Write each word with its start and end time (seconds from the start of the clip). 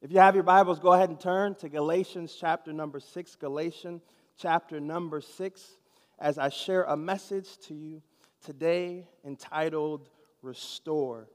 If 0.00 0.12
you 0.12 0.20
have 0.20 0.36
your 0.36 0.44
Bibles, 0.44 0.78
go 0.78 0.92
ahead 0.92 1.08
and 1.08 1.18
turn 1.18 1.56
to 1.56 1.68
Galatians 1.68 2.36
chapter 2.38 2.72
number 2.72 3.00
six. 3.00 3.34
Galatians 3.34 4.00
chapter 4.36 4.78
number 4.78 5.20
six, 5.20 5.76
as 6.20 6.38
I 6.38 6.50
share 6.50 6.84
a 6.84 6.96
message 6.96 7.58
to 7.66 7.74
you 7.74 8.00
today 8.44 9.08
entitled 9.26 10.08
Restore. 10.40 11.28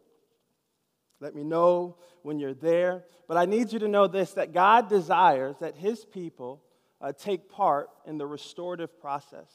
Let 1.19 1.35
me 1.35 1.43
know 1.43 1.97
when 2.21 2.39
you're 2.39 2.53
there. 2.53 3.03
But 3.27 3.35
I 3.35 3.43
need 3.43 3.73
you 3.73 3.79
to 3.79 3.89
know 3.89 4.07
this 4.07 4.31
that 4.31 4.53
God 4.53 4.87
desires 4.87 5.57
that 5.59 5.75
His 5.75 6.05
people 6.05 6.63
uh, 7.01 7.11
take 7.11 7.49
part 7.49 7.89
in 8.05 8.17
the 8.17 8.25
restorative 8.25 8.97
process. 9.01 9.51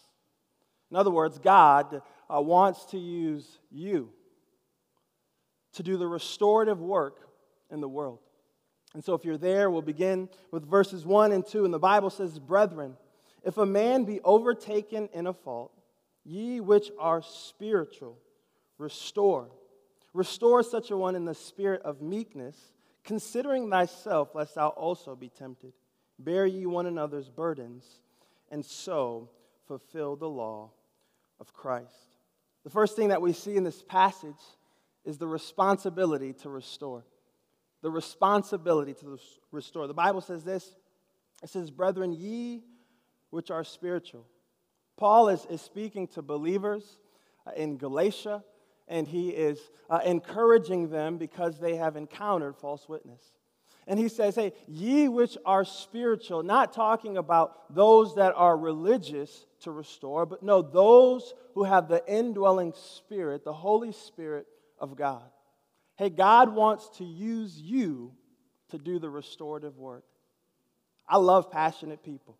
In 0.90 0.98
other 0.98 1.10
words, 1.10 1.38
God 1.38 2.02
uh, 2.28 2.42
wants 2.42 2.84
to 2.86 2.98
use 2.98 3.58
you 3.70 4.10
to 5.72 5.82
do 5.82 5.96
the 5.96 6.06
restorative 6.06 6.82
work 6.82 7.26
in 7.70 7.80
the 7.80 7.88
world. 7.88 8.18
And 8.94 9.04
so, 9.04 9.14
if 9.14 9.24
you're 9.24 9.36
there, 9.36 9.70
we'll 9.70 9.82
begin 9.82 10.28
with 10.50 10.68
verses 10.68 11.04
1 11.04 11.32
and 11.32 11.46
2. 11.46 11.64
And 11.64 11.74
the 11.74 11.78
Bible 11.78 12.10
says, 12.10 12.38
Brethren, 12.38 12.96
if 13.44 13.58
a 13.58 13.66
man 13.66 14.04
be 14.04 14.20
overtaken 14.22 15.08
in 15.12 15.26
a 15.26 15.32
fault, 15.32 15.72
ye 16.24 16.60
which 16.60 16.90
are 16.98 17.22
spiritual, 17.22 18.18
restore. 18.78 19.48
Restore 20.14 20.62
such 20.62 20.90
a 20.90 20.96
one 20.96 21.14
in 21.14 21.24
the 21.24 21.34
spirit 21.34 21.82
of 21.82 22.00
meekness, 22.00 22.56
considering 23.04 23.70
thyself, 23.70 24.34
lest 24.34 24.54
thou 24.54 24.68
also 24.68 25.14
be 25.14 25.28
tempted. 25.28 25.72
Bear 26.18 26.46
ye 26.46 26.66
one 26.66 26.86
another's 26.86 27.28
burdens, 27.28 27.84
and 28.50 28.64
so 28.64 29.28
fulfill 29.66 30.16
the 30.16 30.28
law 30.28 30.70
of 31.40 31.52
Christ. 31.52 32.16
The 32.64 32.70
first 32.70 32.96
thing 32.96 33.08
that 33.08 33.22
we 33.22 33.32
see 33.32 33.56
in 33.56 33.64
this 33.64 33.82
passage 33.82 34.34
is 35.04 35.18
the 35.18 35.28
responsibility 35.28 36.32
to 36.32 36.48
restore 36.48 37.04
the 37.82 37.90
responsibility 37.90 38.94
to 38.94 39.18
restore. 39.52 39.86
The 39.86 39.94
Bible 39.94 40.20
says 40.20 40.44
this 40.44 40.74
it 41.42 41.50
says, 41.50 41.70
Brethren, 41.70 42.12
ye 42.12 42.64
which 43.30 43.50
are 43.50 43.64
spiritual. 43.64 44.26
Paul 44.96 45.28
is, 45.28 45.46
is 45.48 45.62
speaking 45.62 46.08
to 46.08 46.22
believers 46.22 46.98
uh, 47.46 47.52
in 47.56 47.76
Galatia, 47.76 48.42
and 48.88 49.06
he 49.06 49.28
is 49.28 49.60
uh, 49.88 50.00
encouraging 50.04 50.90
them 50.90 51.18
because 51.18 51.58
they 51.58 51.76
have 51.76 51.96
encountered 51.96 52.56
false 52.56 52.88
witness. 52.88 53.22
And 53.86 53.98
he 53.98 54.08
says, 54.08 54.34
Hey, 54.34 54.52
ye 54.66 55.08
which 55.08 55.38
are 55.46 55.64
spiritual, 55.64 56.42
not 56.42 56.72
talking 56.72 57.16
about 57.16 57.74
those 57.74 58.16
that 58.16 58.34
are 58.34 58.56
religious 58.56 59.46
to 59.60 59.70
restore, 59.70 60.26
but 60.26 60.42
no, 60.42 60.60
those 60.62 61.32
who 61.54 61.64
have 61.64 61.88
the 61.88 62.02
indwelling 62.06 62.72
spirit, 62.74 63.44
the 63.44 63.52
Holy 63.52 63.92
Spirit 63.92 64.46
of 64.78 64.96
God. 64.96 65.30
Hey, 65.98 66.10
God 66.10 66.54
wants 66.54 66.88
to 66.98 67.04
use 67.04 67.58
you 67.60 68.12
to 68.70 68.78
do 68.78 69.00
the 69.00 69.10
restorative 69.10 69.76
work. 69.76 70.04
I 71.08 71.16
love 71.16 71.50
passionate 71.50 72.04
people. 72.04 72.38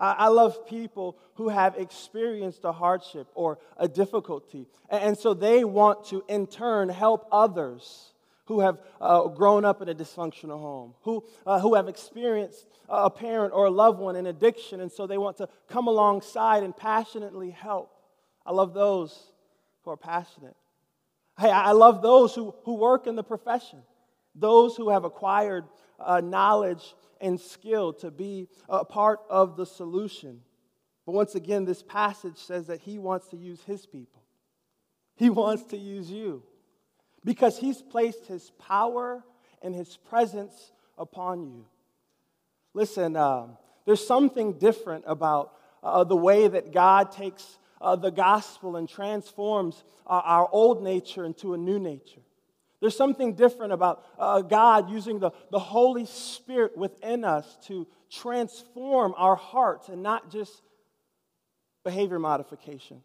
I 0.00 0.28
love 0.28 0.64
people 0.68 1.18
who 1.34 1.48
have 1.48 1.74
experienced 1.74 2.60
a 2.62 2.70
hardship 2.70 3.26
or 3.34 3.58
a 3.76 3.88
difficulty. 3.88 4.68
And 4.88 5.18
so 5.18 5.34
they 5.34 5.64
want 5.64 6.06
to, 6.06 6.22
in 6.28 6.46
turn, 6.46 6.88
help 6.88 7.26
others 7.32 8.12
who 8.44 8.60
have 8.60 8.80
uh, 9.00 9.26
grown 9.26 9.64
up 9.64 9.82
in 9.82 9.88
a 9.88 9.94
dysfunctional 9.94 10.60
home, 10.60 10.94
who, 11.02 11.24
uh, 11.44 11.58
who 11.58 11.74
have 11.74 11.88
experienced 11.88 12.64
a 12.88 13.10
parent 13.10 13.52
or 13.52 13.66
a 13.66 13.70
loved 13.70 13.98
one 13.98 14.14
in 14.14 14.26
addiction. 14.26 14.80
And 14.80 14.90
so 14.90 15.08
they 15.08 15.18
want 15.18 15.36
to 15.38 15.48
come 15.68 15.88
alongside 15.88 16.62
and 16.62 16.76
passionately 16.76 17.50
help. 17.50 17.92
I 18.46 18.52
love 18.52 18.74
those 18.74 19.32
who 19.82 19.90
are 19.90 19.96
passionate. 19.96 20.54
Hey, 21.38 21.50
I 21.50 21.70
love 21.72 22.02
those 22.02 22.34
who, 22.34 22.54
who 22.64 22.74
work 22.74 23.06
in 23.06 23.14
the 23.14 23.22
profession, 23.22 23.80
those 24.34 24.74
who 24.76 24.88
have 24.88 25.04
acquired 25.04 25.64
uh, 26.00 26.20
knowledge 26.20 26.94
and 27.20 27.40
skill 27.40 27.92
to 27.94 28.10
be 28.10 28.48
a 28.68 28.84
part 28.84 29.20
of 29.30 29.56
the 29.56 29.64
solution. 29.64 30.40
But 31.06 31.12
once 31.12 31.36
again, 31.36 31.64
this 31.64 31.82
passage 31.82 32.38
says 32.38 32.66
that 32.66 32.80
he 32.80 32.98
wants 32.98 33.28
to 33.28 33.36
use 33.36 33.62
his 33.62 33.86
people. 33.86 34.22
He 35.16 35.30
wants 35.30 35.64
to 35.66 35.76
use 35.76 36.10
you 36.10 36.42
because 37.24 37.58
he's 37.58 37.82
placed 37.82 38.26
his 38.26 38.50
power 38.58 39.24
and 39.62 39.74
his 39.74 39.96
presence 39.96 40.72
upon 40.96 41.42
you. 41.42 41.66
Listen, 42.74 43.16
um, 43.16 43.56
there's 43.84 44.04
something 44.06 44.54
different 44.54 45.04
about 45.06 45.52
uh, 45.82 46.04
the 46.04 46.16
way 46.16 46.46
that 46.48 46.72
God 46.72 47.12
takes 47.12 47.58
uh, 47.80 47.96
the 47.96 48.10
gospel 48.10 48.76
and 48.76 48.88
transforms 48.88 49.84
our, 50.06 50.22
our, 50.22 50.48
old 50.50 50.82
nature 50.82 51.24
into 51.24 51.54
a 51.54 51.58
new 51.58 51.78
nature. 51.78 52.20
There's 52.80 52.96
something 52.96 53.34
different 53.34 53.72
about 53.72 54.04
uh, 54.18 54.42
God 54.42 54.90
using 54.90 55.18
the, 55.18 55.32
the 55.50 55.58
Holy 55.58 56.06
Spirit 56.06 56.76
within 56.76 57.24
us 57.24 57.58
to 57.66 57.86
transform 58.10 59.14
our 59.16 59.36
hearts 59.36 59.88
and 59.88 60.02
not 60.02 60.30
just 60.30 60.62
behavior 61.84 62.18
modification. 62.18 63.02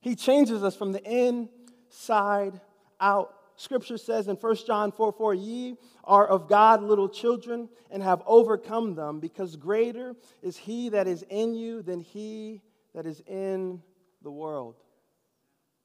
He 0.00 0.14
changes 0.14 0.62
us 0.62 0.76
from 0.76 0.92
the 0.92 1.02
inside 1.02 2.60
out. 3.00 3.34
Scripture 3.56 3.96
says 3.96 4.28
in 4.28 4.36
1 4.36 4.56
John 4.66 4.92
4 4.92 5.12
4, 5.12 5.34
ye 5.34 5.76
are 6.02 6.26
of 6.26 6.48
God 6.48 6.82
little 6.82 7.08
children 7.08 7.68
and 7.90 8.02
have 8.02 8.22
overcome 8.26 8.94
them, 8.94 9.20
because 9.20 9.56
greater 9.56 10.14
is 10.42 10.56
he 10.56 10.90
that 10.90 11.06
is 11.06 11.24
in 11.30 11.54
you 11.54 11.80
than 11.80 12.00
he 12.00 12.60
that 12.94 13.06
is 13.06 13.20
in 13.26 13.82
the 14.22 14.30
world. 14.30 14.76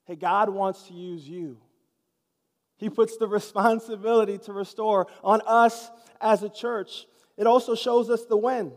Hey, 0.05 0.15
God 0.15 0.49
wants 0.49 0.83
to 0.87 0.93
use 0.93 1.27
you. 1.27 1.57
He 2.77 2.89
puts 2.89 3.17
the 3.17 3.27
responsibility 3.39 4.37
to 4.39 4.53
restore 4.53 5.07
on 5.23 5.41
us 5.45 5.89
as 6.21 6.43
a 6.43 6.49
church. 6.49 7.05
It 7.37 7.47
also 7.47 7.75
shows 7.75 8.09
us 8.09 8.25
the 8.25 8.37
when. 8.37 8.73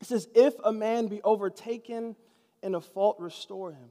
It 0.00 0.06
says, 0.06 0.28
If 0.34 0.54
a 0.64 0.72
man 0.72 1.08
be 1.08 1.22
overtaken 1.22 2.16
in 2.62 2.74
a 2.74 2.80
fault, 2.80 3.16
restore 3.18 3.72
him. 3.72 3.90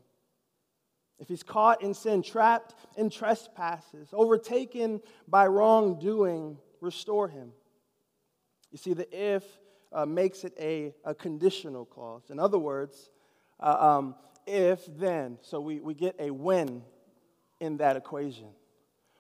If 1.20 1.28
he's 1.28 1.44
caught 1.44 1.82
in 1.84 1.94
sin, 1.94 2.22
trapped 2.22 2.76
in 2.98 3.10
trespasses, 3.10 4.10
overtaken 4.12 5.00
by 5.28 5.48
wrongdoing, 5.48 6.58
restore 6.82 7.28
him. 7.28 7.52
You 8.72 8.78
see, 8.78 8.94
the 8.94 9.08
if 9.12 9.44
uh, 9.92 10.06
makes 10.06 10.44
it 10.44 10.54
a, 10.60 10.94
a 11.06 11.14
conditional 11.14 11.86
clause. 11.86 12.24
In 12.30 12.40
other 12.40 12.58
words, 12.58 13.12
uh, 13.64 13.98
um, 13.98 14.16
if 14.46 14.86
then. 14.98 15.40
So 15.42 15.62
we, 15.62 15.80
we 15.80 15.94
get 15.94 16.16
a 16.20 16.30
when 16.30 16.84
in 17.60 17.78
that 17.78 17.96
equation. 17.96 18.50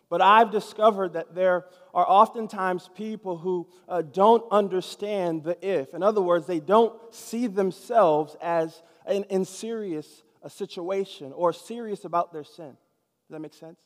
But 0.09 0.21
I've 0.21 0.51
discovered 0.51 1.13
that 1.13 1.33
there 1.33 1.65
are 1.93 2.05
oftentimes 2.07 2.89
people 2.93 3.37
who 3.37 3.67
uh, 3.89 4.03
don't 4.03 4.43
understand 4.51 5.43
the 5.43 5.57
if. 5.65 5.93
In 5.93 6.03
other 6.03 6.21
words, 6.21 6.45
they 6.45 6.59
don't 6.59 6.93
see 7.11 7.47
themselves 7.47 8.35
as 8.41 8.83
in, 9.09 9.23
in 9.25 9.45
serious 9.45 10.21
a 10.43 10.49
situation 10.49 11.31
or 11.33 11.53
serious 11.53 12.03
about 12.03 12.33
their 12.33 12.43
sin. 12.43 12.71
Does 12.71 13.31
that 13.31 13.39
make 13.39 13.53
sense? 13.53 13.79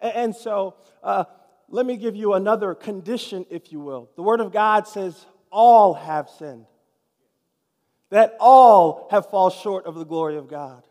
And, 0.00 0.12
and 0.14 0.36
so, 0.36 0.76
uh, 1.02 1.24
let 1.70 1.86
me 1.86 1.96
give 1.96 2.14
you 2.14 2.34
another 2.34 2.74
condition, 2.74 3.46
if 3.48 3.72
you 3.72 3.80
will. 3.80 4.10
The 4.16 4.22
Word 4.22 4.40
of 4.40 4.52
God 4.52 4.86
says, 4.86 5.24
all 5.50 5.94
have 5.94 6.28
sinned 6.28 6.66
that 8.12 8.36
all 8.38 9.08
have 9.10 9.30
fallen 9.30 9.52
short 9.62 9.86
of 9.86 9.94
the 9.94 10.04
glory 10.04 10.36
of 10.36 10.46
God. 10.46 10.84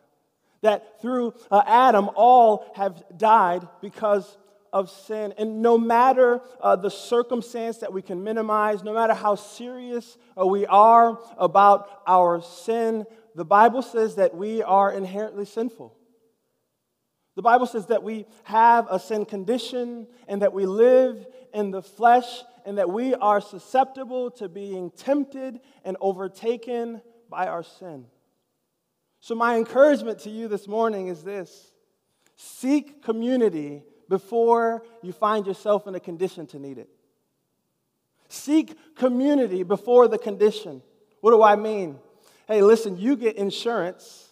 That 0.63 0.99
through 1.01 1.35
uh, 1.51 1.61
Adam, 1.67 2.09
all 2.15 2.71
have 2.75 3.03
died 3.15 3.67
because 3.79 4.37
of 4.73 4.89
sin. 4.89 5.31
And 5.37 5.61
no 5.61 5.77
matter 5.77 6.41
uh, 6.59 6.77
the 6.77 6.89
circumstance 6.89 7.77
that 7.77 7.93
we 7.93 8.01
can 8.01 8.23
minimize, 8.23 8.83
no 8.83 8.95
matter 8.95 9.13
how 9.13 9.35
serious 9.35 10.17
uh, 10.39 10.47
we 10.47 10.65
are 10.65 11.19
about 11.37 12.01
our 12.07 12.41
sin, 12.41 13.05
the 13.35 13.45
Bible 13.45 13.83
says 13.83 14.15
that 14.15 14.35
we 14.35 14.63
are 14.63 14.91
inherently 14.91 15.45
sinful. 15.45 15.95
The 17.35 17.43
Bible 17.43 17.67
says 17.67 17.85
that 17.87 18.01
we 18.01 18.25
have 18.45 18.87
a 18.89 18.99
sin 18.99 19.25
condition 19.25 20.07
and 20.27 20.41
that 20.41 20.53
we 20.53 20.65
live 20.65 21.27
in 21.53 21.69
the 21.69 21.83
flesh 21.83 22.25
and 22.65 22.79
that 22.79 22.89
we 22.89 23.13
are 23.13 23.41
susceptible 23.41 24.31
to 24.31 24.49
being 24.49 24.89
tempted 24.89 25.59
and 25.85 25.97
overtaken 26.01 27.01
by 27.31 27.47
our 27.47 27.63
sin. 27.63 28.05
So, 29.21 29.33
my 29.33 29.57
encouragement 29.57 30.19
to 30.19 30.29
you 30.29 30.47
this 30.47 30.67
morning 30.67 31.07
is 31.07 31.23
this 31.23 31.71
seek 32.35 33.01
community 33.01 33.83
before 34.09 34.83
you 35.01 35.13
find 35.13 35.47
yourself 35.47 35.87
in 35.87 35.95
a 35.95 35.99
condition 35.99 36.45
to 36.47 36.59
need 36.59 36.77
it. 36.77 36.89
Seek 38.27 38.95
community 38.95 39.63
before 39.63 40.07
the 40.07 40.17
condition. 40.17 40.81
What 41.21 41.31
do 41.31 41.41
I 41.41 41.55
mean? 41.55 41.97
Hey, 42.47 42.61
listen, 42.61 42.97
you 42.97 43.15
get 43.15 43.37
insurance 43.37 44.27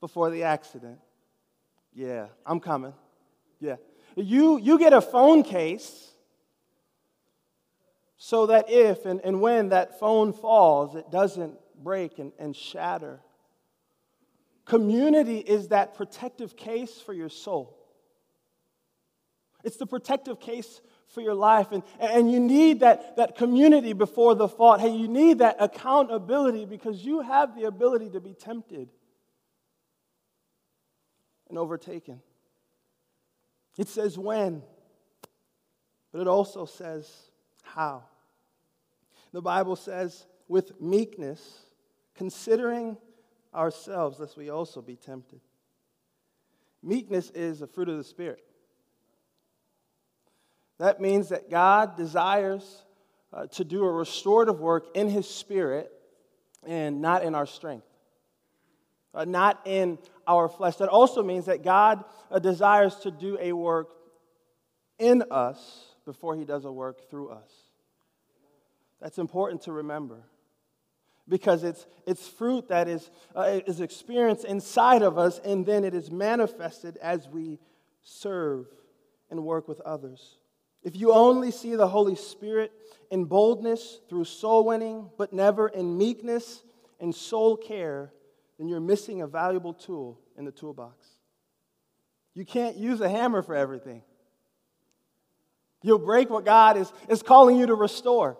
before 0.00 0.30
the 0.30 0.42
accident. 0.42 0.98
Yeah, 1.94 2.26
I'm 2.44 2.60
coming. 2.60 2.94
Yeah. 3.60 3.76
You, 4.16 4.58
you 4.58 4.78
get 4.78 4.92
a 4.92 5.00
phone 5.00 5.42
case 5.42 6.10
so 8.16 8.46
that 8.46 8.70
if 8.70 9.04
and, 9.04 9.20
and 9.20 9.40
when 9.40 9.68
that 9.68 10.00
phone 10.00 10.32
falls, 10.32 10.96
it 10.96 11.10
doesn't 11.10 11.58
break 11.84 12.18
and, 12.18 12.32
and 12.38 12.56
shatter. 12.56 13.20
Community 14.64 15.38
is 15.38 15.68
that 15.68 15.94
protective 15.94 16.56
case 16.56 17.00
for 17.00 17.12
your 17.12 17.28
soul. 17.28 17.78
It's 19.62 19.76
the 19.76 19.86
protective 19.86 20.40
case 20.40 20.80
for 21.08 21.20
your 21.20 21.34
life. 21.34 21.68
And, 21.70 21.82
and 22.00 22.30
you 22.30 22.40
need 22.40 22.80
that, 22.80 23.16
that 23.16 23.36
community 23.36 23.92
before 23.92 24.34
the 24.34 24.48
fault. 24.48 24.80
Hey, 24.80 24.94
you 24.94 25.08
need 25.08 25.38
that 25.38 25.56
accountability 25.60 26.64
because 26.64 27.04
you 27.04 27.20
have 27.20 27.54
the 27.56 27.64
ability 27.64 28.10
to 28.10 28.20
be 28.20 28.34
tempted 28.34 28.88
and 31.48 31.58
overtaken. 31.58 32.20
It 33.78 33.88
says 33.88 34.18
when, 34.18 34.62
but 36.12 36.20
it 36.20 36.28
also 36.28 36.64
says 36.64 37.10
how. 37.62 38.04
The 39.32 39.42
Bible 39.42 39.76
says, 39.76 40.26
with 40.46 40.80
meekness, 40.80 41.63
considering 42.14 42.96
ourselves, 43.54 44.18
lest 44.20 44.36
we 44.36 44.50
also 44.50 44.82
be 44.82 44.96
tempted. 44.96 45.40
Meekness 46.82 47.30
is 47.30 47.62
a 47.62 47.66
fruit 47.66 47.88
of 47.88 47.96
the 47.96 48.04
Spirit. 48.04 48.44
That 50.78 51.00
means 51.00 51.28
that 51.28 51.50
God 51.50 51.96
desires 51.96 52.84
uh, 53.32 53.46
to 53.46 53.64
do 53.64 53.84
a 53.84 53.90
restorative 53.92 54.60
work 54.60 54.86
in 54.94 55.08
His 55.08 55.28
Spirit 55.28 55.90
and 56.66 57.00
not 57.00 57.22
in 57.22 57.34
our 57.34 57.46
strength, 57.46 57.86
uh, 59.14 59.24
not 59.24 59.60
in 59.66 59.98
our 60.26 60.48
flesh. 60.48 60.76
That 60.76 60.88
also 60.88 61.22
means 61.22 61.46
that 61.46 61.62
God 61.62 62.04
uh, 62.30 62.38
desires 62.38 62.96
to 62.96 63.10
do 63.10 63.38
a 63.40 63.52
work 63.52 63.88
in 64.98 65.24
us 65.30 65.94
before 66.04 66.36
He 66.36 66.44
does 66.44 66.64
a 66.64 66.72
work 66.72 67.08
through 67.08 67.30
us. 67.30 67.50
That's 69.00 69.18
important 69.18 69.62
to 69.62 69.72
remember 69.72 70.24
because 71.28 71.64
it's, 71.64 71.86
it's 72.06 72.28
fruit 72.28 72.68
that 72.68 72.88
is, 72.88 73.10
uh, 73.34 73.60
is 73.66 73.80
experienced 73.80 74.44
inside 74.44 75.02
of 75.02 75.18
us 75.18 75.40
and 75.44 75.64
then 75.64 75.84
it 75.84 75.94
is 75.94 76.10
manifested 76.10 76.96
as 76.98 77.28
we 77.28 77.58
serve 78.02 78.66
and 79.30 79.42
work 79.42 79.66
with 79.66 79.80
others. 79.80 80.38
If 80.82 80.96
you 80.96 81.12
only 81.12 81.50
see 81.50 81.74
the 81.76 81.88
Holy 81.88 82.14
Spirit 82.14 82.70
in 83.10 83.24
boldness 83.24 84.00
through 84.08 84.24
soul 84.24 84.66
winning, 84.66 85.08
but 85.16 85.32
never 85.32 85.68
in 85.68 85.96
meekness 85.96 86.62
and 87.00 87.14
soul 87.14 87.56
care, 87.56 88.12
then 88.58 88.68
you're 88.68 88.80
missing 88.80 89.22
a 89.22 89.26
valuable 89.26 89.72
tool 89.72 90.20
in 90.36 90.44
the 90.44 90.52
toolbox. 90.52 91.08
You 92.34 92.44
can't 92.44 92.76
use 92.76 93.00
a 93.00 93.08
hammer 93.08 93.42
for 93.42 93.54
everything. 93.54 94.02
You'll 95.82 95.98
break 95.98 96.30
what 96.30 96.44
God 96.44 96.76
is, 96.76 96.92
is 97.08 97.22
calling 97.22 97.56
you 97.56 97.66
to 97.66 97.74
restore. 97.74 98.36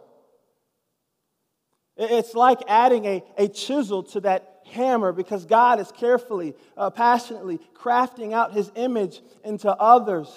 It's 1.97 2.35
like 2.35 2.59
adding 2.67 3.05
a, 3.05 3.23
a 3.37 3.49
chisel 3.49 4.03
to 4.05 4.21
that 4.21 4.63
hammer 4.67 5.13
because 5.13 5.45
God 5.45 5.81
is 5.81 5.93
carefully, 5.93 6.55
uh, 6.77 6.91
passionately 6.91 7.61
crafting 7.75 8.33
out 8.33 8.53
his 8.53 8.71
image 8.75 9.21
into 9.45 9.71
others. 9.71 10.29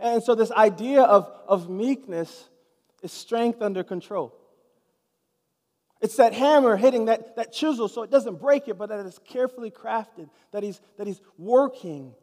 And 0.00 0.22
so, 0.22 0.34
this 0.34 0.50
idea 0.50 1.02
of, 1.02 1.30
of 1.46 1.68
meekness 1.68 2.48
is 3.02 3.12
strength 3.12 3.60
under 3.62 3.84
control. 3.84 4.34
It's 6.00 6.16
that 6.16 6.34
hammer 6.34 6.76
hitting 6.76 7.06
that, 7.06 7.36
that 7.36 7.52
chisel 7.52 7.88
so 7.88 8.02
it 8.02 8.10
doesn't 8.10 8.40
break 8.40 8.68
it, 8.68 8.76
but 8.76 8.90
that 8.90 9.06
it's 9.06 9.18
carefully 9.18 9.70
crafted, 9.70 10.28
that 10.52 10.62
he's, 10.62 10.80
that 10.98 11.06
he's 11.06 11.20
working 11.38 12.14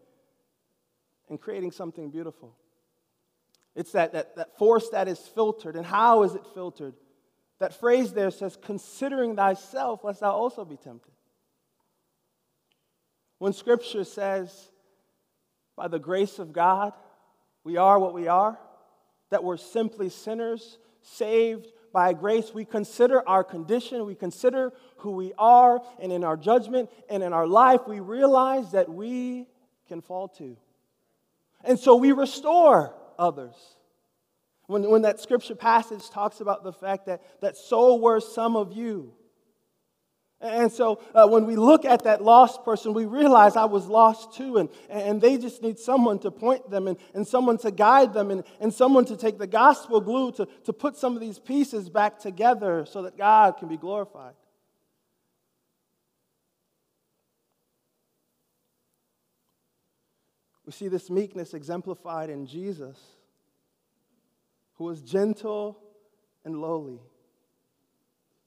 and 1.30 1.40
creating 1.40 1.72
something 1.72 2.12
beautiful. 2.12 2.56
It's 3.76 3.94
that, 3.94 4.14
that, 4.14 4.36
that 4.36 4.58
force 4.58 4.90
that 4.90 5.08
is 5.08 5.20
filtered. 5.20 5.76
And 5.76 5.86
how 5.86 6.24
is 6.24 6.36
it 6.36 6.46
filtered? 6.54 6.94
That 7.62 7.76
phrase 7.76 8.12
there 8.12 8.32
says, 8.32 8.58
considering 8.60 9.36
thyself, 9.36 10.04
lest 10.04 10.22
thou 10.22 10.32
also 10.32 10.66
be 10.66 10.78
tempted. 10.78 11.12
When 13.38 13.54
scripture 13.54 14.04
says, 14.04 14.72
by 15.76 15.88
the 15.88 16.00
grace 16.00 16.40
of 16.40 16.54
God, 16.54 16.94
we 17.64 17.78
are 17.78 18.00
what 18.00 18.16
we 18.16 18.28
are, 18.28 18.58
that 19.30 19.44
we're 19.44 19.58
simply 19.58 20.10
sinners 20.10 20.80
saved 21.04 21.68
by 21.94 22.14
grace, 22.14 22.52
we 22.52 22.66
consider 22.66 23.22
our 23.30 23.44
condition, 23.44 24.08
we 24.08 24.16
consider 24.16 24.74
who 24.98 25.12
we 25.12 25.32
are, 25.38 25.82
and 26.00 26.12
in 26.12 26.24
our 26.24 26.38
judgment 26.38 26.90
and 27.12 27.22
in 27.22 27.32
our 27.32 27.46
life, 27.46 27.82
we 27.88 28.00
realize 28.00 28.72
that 28.72 28.90
we 28.90 29.46
can 29.88 30.02
fall 30.02 30.28
too. 30.28 30.58
And 31.64 31.78
so 31.78 31.96
we 31.96 32.12
restore 32.12 32.96
others. 33.20 33.54
When, 34.72 34.90
when 34.90 35.02
that 35.02 35.20
scripture 35.20 35.54
passage 35.54 36.10
talks 36.10 36.40
about 36.40 36.64
the 36.64 36.72
fact 36.72 37.08
that, 37.08 37.22
that 37.42 37.58
so 37.58 37.98
were 37.98 38.22
some 38.22 38.56
of 38.56 38.72
you. 38.72 39.14
And 40.40 40.72
so 40.72 41.02
uh, 41.14 41.28
when 41.28 41.46
we 41.46 41.58
look 41.58 41.84
at 41.84 42.06
that 42.06 42.24
lost 42.24 42.64
person, 42.64 42.94
we 42.94 43.06
realize 43.06 43.58
I 43.58 43.66
was 43.66 43.88
lost 43.88 44.34
too. 44.34 44.58
And, 44.58 44.70
and 44.90 45.20
they 45.20 45.38
just 45.38 45.62
need 45.62 45.78
someone 45.78 46.20
to 46.20 46.32
point 46.32 46.70
them 46.70 46.88
and, 46.88 46.98
and 47.14 47.28
someone 47.28 47.58
to 47.60 47.70
guide 47.70 48.14
them 48.14 48.32
and, 48.32 48.46
and 48.62 48.74
someone 48.74 49.04
to 49.06 49.18
take 49.18 49.38
the 49.38 49.46
gospel 49.46 50.00
glue 50.00 50.32
to, 50.32 50.48
to 50.64 50.72
put 50.72 50.96
some 50.96 51.16
of 51.16 51.20
these 51.20 51.38
pieces 51.38 51.90
back 51.90 52.18
together 52.18 52.86
so 52.86 53.02
that 53.02 53.18
God 53.18 53.58
can 53.58 53.68
be 53.68 53.78
glorified. 53.78 54.34
We 60.66 60.72
see 60.72 60.88
this 60.88 61.10
meekness 61.10 61.54
exemplified 61.54 62.30
in 62.30 62.48
Jesus 62.48 62.98
who 64.82 64.88
was 64.88 65.04
gentle 65.04 65.78
and 66.44 66.60
lowly. 66.60 67.00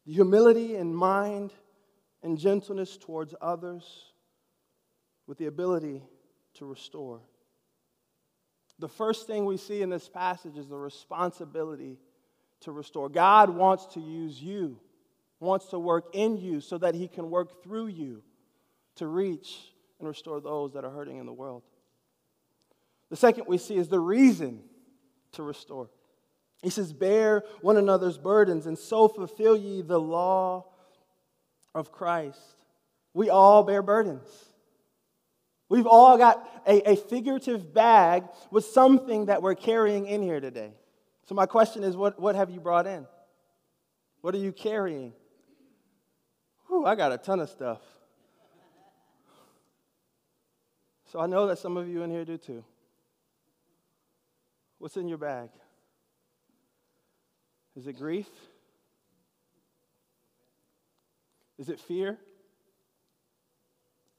The 0.05 0.15
humility 0.15 0.75
in 0.75 0.93
mind 0.93 1.53
and 2.25 2.37
gentleness 2.37 2.97
towards 2.97 3.37
others 3.41 3.85
with 5.29 5.39
the 5.39 5.47
ability 5.47 6.03
to 6.55 6.65
restore. 6.65 7.21
The 8.81 8.89
first 8.89 9.29
thing 9.29 9.45
we 9.45 9.57
see 9.57 9.81
in 9.81 9.91
this 9.91 10.09
passage 10.09 10.59
is 10.59 10.67
the 10.67 10.77
responsibility 10.77 12.01
to 12.63 12.73
restore. 12.73 13.09
God 13.09 13.51
wants 13.51 13.87
to 13.95 14.01
use 14.01 14.43
you, 14.43 14.81
wants 15.39 15.67
to 15.67 15.79
work 15.79 16.07
in 16.15 16.37
you 16.37 16.61
so 16.61 16.79
that 16.79 16.97
He 16.97 17.07
can 17.07 17.31
work 17.31 17.63
through 17.63 17.87
you 17.87 18.25
to 18.97 19.07
reach 19.07 19.73
and 20.01 20.09
restore 20.09 20.41
those 20.41 20.73
that 20.73 20.85
are 20.85 20.91
hurting 20.91 21.19
in 21.19 21.27
the 21.27 21.33
world. 21.33 21.63
The 23.11 23.17
second 23.17 23.45
we 23.47 23.57
see 23.57 23.77
is 23.77 23.87
the 23.87 24.01
reason 24.01 24.65
to 25.31 25.45
restore. 25.45 25.91
He 26.65 26.71
says, 26.71 26.95
Bear 26.95 27.45
one 27.61 27.77
another's 27.77 28.17
burdens, 28.17 28.67
and 28.67 28.79
so 28.79 29.07
fulfill 29.07 29.55
ye 29.55 29.83
the 29.83 30.01
law 30.01 30.65
of 31.75 31.93
Christ. 31.93 32.41
We 33.13 33.29
all 33.29 33.63
bear 33.63 33.83
burdens. 33.83 34.27
We've 35.69 35.87
all 35.87 36.17
got 36.17 36.49
a, 36.67 36.93
a, 36.93 36.97
figurative 36.97 37.75
bag 37.75 38.25
with 38.51 38.65
something 38.65 39.27
that 39.27 39.43
we're 39.43 39.55
carrying 39.55 40.07
in 40.07 40.23
here 40.23 40.41
today. 40.41 40.73
So, 41.27 41.35
my 41.35 41.47
question 41.47 41.85
is 41.85 41.97
what, 41.97 42.19
what 42.19 42.35
have 42.35 42.51
you 42.51 42.61
brought 42.61 42.87
in? 42.87 43.07
What 44.21 44.35
are 44.35 44.39
you 44.39 44.53
carrying? 44.53 45.13
Whew, 46.69 46.87
I 46.87 46.95
got 46.95 47.13
a 47.13 47.19
ton 47.19 47.41
of 47.41 47.51
stuff. 47.51 47.81
So, 51.13 51.21
I 51.21 51.27
know 51.27 51.47
that 51.47 51.59
some 51.59 51.77
of 51.77 51.89
you 51.89 52.03
in 52.03 52.11
here 52.11 52.25
do 52.25 52.39
too. 52.39 52.65
What's 54.79 54.97
in 54.97 55.09
your 55.09 55.19
bag? 55.19 55.51
Is 57.77 57.87
it 57.87 57.99
grief? 57.99 58.29
Is 61.59 61.69
it 61.69 61.81
fear? 61.81 62.19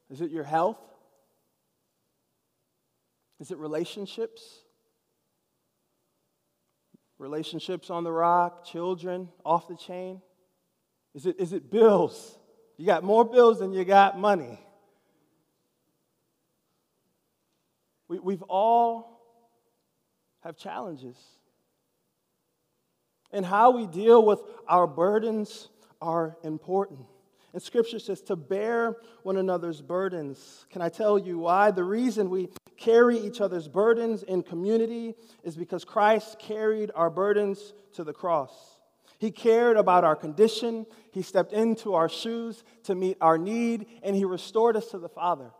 Is 0.09 0.21
it 0.21 0.31
your 0.31 0.43
health? 0.43 0.79
Is 3.39 3.51
it 3.51 3.57
relationships? 3.57 4.41
Relationships 7.17 7.89
on 7.89 8.03
the 8.03 8.11
rock, 8.11 8.65
children 8.65 9.29
off 9.45 9.67
the 9.67 9.75
chain? 9.75 10.21
Is 11.13 11.25
it, 11.25 11.39
is 11.39 11.53
it 11.53 11.71
bills? 11.71 12.37
You 12.77 12.85
got 12.85 13.03
more 13.03 13.23
bills 13.23 13.59
than 13.59 13.71
you 13.71 13.85
got 13.85 14.19
money. 14.19 14.59
We, 18.07 18.19
we've 18.19 18.43
all 18.43 19.21
have 20.43 20.57
challenges. 20.57 21.15
And 23.35 23.45
how 23.45 23.71
we 23.71 23.85
deal 23.85 24.23
with 24.25 24.39
our 24.65 24.87
burdens 24.87 25.67
are 26.01 26.37
important. 26.41 27.01
And 27.51 27.61
scripture 27.61 27.99
says 27.99 28.21
to 28.21 28.37
bear 28.37 28.95
one 29.23 29.35
another's 29.35 29.81
burdens. 29.81 30.65
Can 30.69 30.81
I 30.81 30.87
tell 30.87 31.19
you 31.19 31.39
why? 31.39 31.71
The 31.71 31.83
reason 31.83 32.29
we 32.29 32.47
carry 32.77 33.17
each 33.17 33.41
other's 33.41 33.67
burdens 33.67 34.23
in 34.23 34.41
community 34.41 35.15
is 35.43 35.57
because 35.57 35.83
Christ 35.83 36.39
carried 36.39 36.91
our 36.95 37.09
burdens 37.09 37.73
to 37.95 38.05
the 38.05 38.13
cross. 38.13 38.51
He 39.17 39.31
cared 39.31 39.75
about 39.75 40.05
our 40.05 40.15
condition, 40.15 40.85
He 41.11 41.21
stepped 41.21 41.51
into 41.51 41.93
our 41.93 42.07
shoes 42.07 42.63
to 42.83 42.95
meet 42.95 43.17
our 43.19 43.37
need, 43.37 43.87
and 44.01 44.15
He 44.15 44.23
restored 44.23 44.77
us 44.77 44.87
to 44.91 44.97
the 44.97 45.09
Father. 45.09 45.51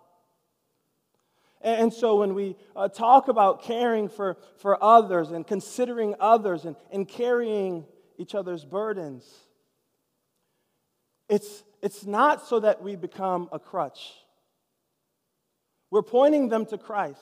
And 1.66 1.92
so 1.92 2.18
when 2.18 2.36
we 2.36 2.56
uh, 2.76 2.90
talk 2.90 3.28
about 3.28 3.64
caring 3.64 4.08
for, 4.08 4.38
for 4.58 4.82
others 4.84 5.32
and 5.32 5.46
considering 5.46 6.14
others 6.20 6.64
and, 6.64 6.76
and 6.92 7.08
carrying 7.08 7.86
each 8.20 8.36
other's 8.36 8.64
burdens, 8.64 9.26
it's, 11.28 11.64
it's 11.82 12.06
not 12.06 12.48
so 12.48 12.60
that 12.60 12.84
we 12.84 12.96
become 12.96 13.50
a 13.52 13.58
crutch. 13.58 14.14
We're 15.90 16.04
pointing 16.04 16.50
them 16.50 16.68
to 16.68 16.78
Christ. 16.78 17.20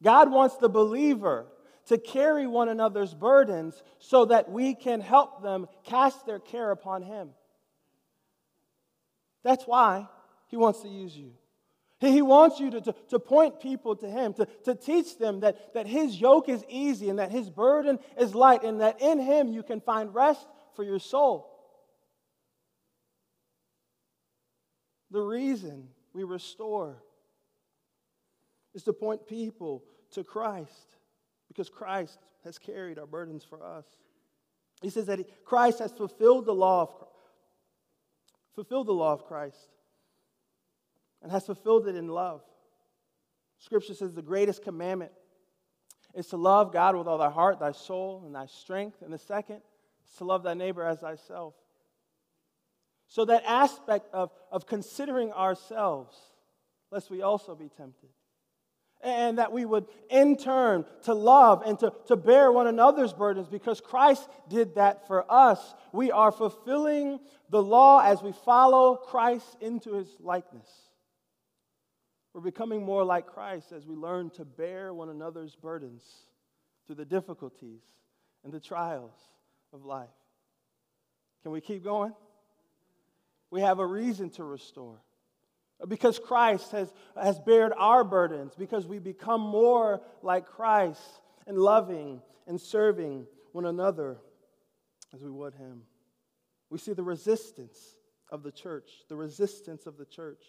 God 0.00 0.30
wants 0.30 0.58
the 0.58 0.68
believer 0.68 1.46
to 1.86 1.98
carry 1.98 2.46
one 2.46 2.68
another's 2.68 3.14
burdens 3.14 3.82
so 3.98 4.26
that 4.26 4.48
we 4.48 4.76
can 4.76 5.00
help 5.00 5.42
them 5.42 5.66
cast 5.82 6.24
their 6.24 6.38
care 6.38 6.70
upon 6.70 7.02
Him. 7.02 7.30
That's 9.42 9.64
why 9.64 10.06
He 10.46 10.56
wants 10.56 10.82
to 10.82 10.88
use 10.88 11.16
you. 11.16 11.32
He 11.98 12.20
wants 12.20 12.60
you 12.60 12.70
to, 12.70 12.80
to, 12.82 12.94
to, 13.08 13.18
point 13.18 13.60
people 13.60 13.96
to 13.96 14.06
Him, 14.06 14.34
to, 14.34 14.46
to 14.64 14.74
teach 14.74 15.16
them 15.18 15.40
that, 15.40 15.72
that 15.72 15.86
His 15.86 16.20
yoke 16.20 16.48
is 16.48 16.62
easy 16.68 17.08
and 17.08 17.18
that 17.18 17.30
His 17.30 17.48
burden 17.48 17.98
is 18.18 18.34
light, 18.34 18.64
and 18.64 18.80
that 18.82 19.00
in 19.00 19.18
Him 19.18 19.52
you 19.52 19.62
can 19.62 19.80
find 19.80 20.14
rest 20.14 20.46
for 20.74 20.84
your 20.84 20.98
soul. 20.98 21.50
The 25.10 25.22
reason 25.22 25.88
we 26.12 26.24
restore 26.24 27.02
is 28.74 28.82
to 28.82 28.92
point 28.92 29.26
people 29.26 29.82
to 30.10 30.22
Christ 30.22 30.96
because 31.48 31.70
Christ 31.70 32.18
has 32.44 32.58
carried 32.58 32.98
our 32.98 33.06
burdens 33.06 33.42
for 33.42 33.64
us. 33.64 33.86
He 34.82 34.90
says 34.90 35.06
that 35.06 35.20
Christ 35.46 35.78
has 35.78 35.92
fulfilled 35.92 36.44
the 36.44 36.52
law 36.52 36.82
of 36.82 36.90
fulfilled 38.54 38.86
the 38.86 38.92
law 38.92 39.12
of 39.12 39.26
Christ 39.26 39.68
and 41.26 41.32
has 41.32 41.44
fulfilled 41.44 41.88
it 41.88 41.96
in 41.96 42.06
love. 42.06 42.40
Scripture 43.58 43.94
says 43.94 44.14
the 44.14 44.22
greatest 44.22 44.62
commandment 44.62 45.10
is 46.14 46.28
to 46.28 46.36
love 46.36 46.72
God 46.72 46.94
with 46.94 47.08
all 47.08 47.18
thy 47.18 47.30
heart, 47.30 47.58
thy 47.58 47.72
soul, 47.72 48.22
and 48.24 48.32
thy 48.32 48.46
strength. 48.46 49.02
And 49.02 49.12
the 49.12 49.18
second 49.18 49.60
is 50.08 50.16
to 50.18 50.24
love 50.24 50.44
thy 50.44 50.54
neighbor 50.54 50.84
as 50.84 51.00
thyself. 51.00 51.54
So, 53.08 53.24
that 53.24 53.42
aspect 53.44 54.06
of, 54.12 54.30
of 54.52 54.68
considering 54.68 55.32
ourselves, 55.32 56.16
lest 56.92 57.10
we 57.10 57.22
also 57.22 57.56
be 57.56 57.70
tempted, 57.76 58.10
and 59.02 59.38
that 59.38 59.50
we 59.50 59.64
would 59.64 59.86
in 60.08 60.36
turn 60.36 60.84
to 61.06 61.12
love 61.14 61.64
and 61.66 61.76
to, 61.80 61.92
to 62.06 62.14
bear 62.14 62.52
one 62.52 62.68
another's 62.68 63.12
burdens 63.12 63.48
because 63.48 63.80
Christ 63.80 64.28
did 64.48 64.76
that 64.76 65.08
for 65.08 65.24
us. 65.28 65.74
We 65.90 66.12
are 66.12 66.30
fulfilling 66.30 67.18
the 67.50 67.64
law 67.64 67.98
as 67.98 68.22
we 68.22 68.30
follow 68.30 68.94
Christ 68.94 69.56
into 69.60 69.94
his 69.94 70.08
likeness. 70.20 70.85
We're 72.36 72.42
becoming 72.42 72.84
more 72.84 73.02
like 73.02 73.28
Christ 73.28 73.72
as 73.72 73.86
we 73.86 73.94
learn 73.94 74.28
to 74.32 74.44
bear 74.44 74.92
one 74.92 75.08
another's 75.08 75.56
burdens 75.56 76.04
through 76.86 76.96
the 76.96 77.04
difficulties 77.06 77.80
and 78.44 78.52
the 78.52 78.60
trials 78.60 79.14
of 79.72 79.86
life. 79.86 80.10
Can 81.42 81.52
we 81.52 81.62
keep 81.62 81.82
going? 81.82 82.12
We 83.50 83.62
have 83.62 83.78
a 83.78 83.86
reason 83.86 84.28
to 84.32 84.44
restore. 84.44 85.00
Because 85.88 86.18
Christ 86.18 86.72
has, 86.72 86.92
has 87.18 87.40
bared 87.40 87.72
our 87.74 88.04
burdens, 88.04 88.52
because 88.54 88.86
we 88.86 88.98
become 88.98 89.40
more 89.40 90.02
like 90.20 90.44
Christ 90.44 91.00
in 91.46 91.56
loving 91.56 92.20
and 92.46 92.60
serving 92.60 93.26
one 93.52 93.64
another 93.64 94.18
as 95.14 95.22
we 95.22 95.30
would 95.30 95.54
Him. 95.54 95.84
We 96.68 96.76
see 96.76 96.92
the 96.92 97.02
resistance 97.02 97.78
of 98.30 98.42
the 98.42 98.52
church, 98.52 98.90
the 99.08 99.16
resistance 99.16 99.86
of 99.86 99.96
the 99.96 100.04
church. 100.04 100.42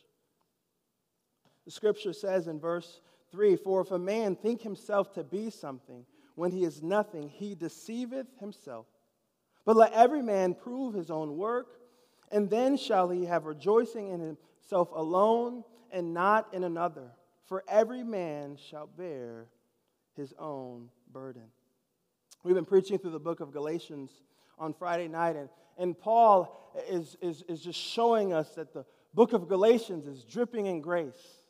The 1.68 1.72
scripture 1.72 2.14
says 2.14 2.48
in 2.48 2.62
verse 2.62 3.02
3 3.34 3.58
For 3.58 3.82
if 3.82 3.92
a 3.92 4.00
man 4.00 4.38
think 4.38 4.62
himself 4.62 5.12
to 5.16 5.24
be 5.26 5.50
something 5.50 6.06
when 6.36 6.50
he 6.50 6.64
is 6.64 6.82
nothing, 6.82 7.28
he 7.28 7.56
deceiveth 7.56 8.28
himself. 8.40 8.86
But 9.66 9.76
let 9.76 9.92
every 9.92 10.22
man 10.22 10.54
prove 10.54 10.94
his 10.94 11.12
own 11.12 11.36
work, 11.36 11.68
and 12.32 12.50
then 12.50 12.78
shall 12.78 13.10
he 13.10 13.26
have 13.26 13.44
rejoicing 13.44 14.08
in 14.08 14.22
himself 14.22 14.88
alone 14.96 15.66
and 15.92 16.14
not 16.14 16.54
in 16.54 16.64
another. 16.64 17.12
For 17.48 17.66
every 17.68 18.02
man 18.02 18.56
shall 18.56 18.88
bear 18.88 19.48
his 20.16 20.34
own 20.40 20.88
burden. 21.12 21.44
We've 22.46 22.56
been 22.56 22.64
preaching 22.64 22.98
through 22.98 23.12
the 23.12 23.20
book 23.20 23.42
of 23.42 23.52
Galatians 23.52 24.10
on 24.58 24.74
Friday 24.74 25.10
night, 25.10 25.36
and, 25.36 25.50
and 25.78 26.00
Paul 26.00 26.72
is, 26.90 27.18
is, 27.22 27.44
is 27.50 27.60
just 27.60 27.78
showing 27.78 28.32
us 28.32 28.52
that 28.52 28.74
the 28.74 28.86
book 29.14 29.34
of 29.34 29.50
Galatians 29.50 30.08
is 30.08 30.24
dripping 30.24 30.68
in 30.68 30.80
grace. 30.80 31.44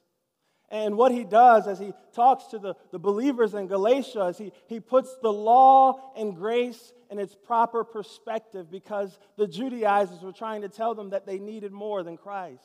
And 0.69 0.97
what 0.97 1.13
he 1.13 1.23
does 1.23 1.65
as 1.65 1.79
he 1.79 1.93
talks 2.13 2.47
to 2.47 2.59
the, 2.59 2.75
the 2.91 2.99
believers 2.99 3.53
in 3.53 3.67
Galatia 3.67 4.25
is 4.25 4.37
he, 4.37 4.51
he 4.67 4.79
puts 4.81 5.15
the 5.21 5.31
law 5.31 6.11
and 6.17 6.35
grace 6.35 6.93
in 7.09 7.19
its 7.19 7.35
proper 7.35 7.85
perspective 7.85 8.69
because 8.69 9.17
the 9.37 9.47
Judaizers 9.47 10.21
were 10.21 10.33
trying 10.33 10.63
to 10.63 10.69
tell 10.69 10.93
them 10.93 11.11
that 11.11 11.25
they 11.25 11.39
needed 11.39 11.71
more 11.71 12.03
than 12.03 12.17
Christ. 12.17 12.63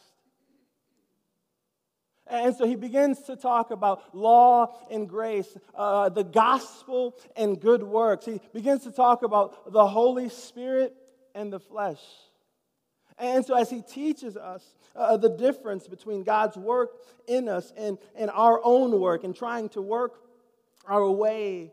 And 2.26 2.56
so 2.56 2.66
he 2.66 2.76
begins 2.76 3.20
to 3.22 3.36
talk 3.36 3.70
about 3.70 4.14
law 4.14 4.74
and 4.90 5.08
grace, 5.08 5.56
uh, 5.74 6.08
the 6.08 6.24
gospel 6.24 7.16
and 7.36 7.60
good 7.60 7.82
works. 7.82 8.24
He 8.24 8.40
begins 8.52 8.84
to 8.84 8.90
talk 8.90 9.22
about 9.22 9.72
the 9.72 9.86
Holy 9.86 10.28
Spirit 10.28 10.94
and 11.34 11.52
the 11.52 11.60
flesh. 11.60 12.00
And 13.18 13.44
so, 13.44 13.54
as 13.54 13.70
he 13.70 13.82
teaches 13.82 14.36
us 14.36 14.64
uh, 14.96 15.16
the 15.16 15.28
difference 15.28 15.86
between 15.86 16.22
God's 16.22 16.56
work 16.56 16.90
in 17.26 17.48
us 17.48 17.72
and, 17.76 17.98
and 18.14 18.30
our 18.30 18.60
own 18.64 18.98
work 18.98 19.24
and 19.24 19.34
trying 19.34 19.68
to 19.70 19.82
work 19.82 20.20
our 20.86 21.08
way 21.10 21.72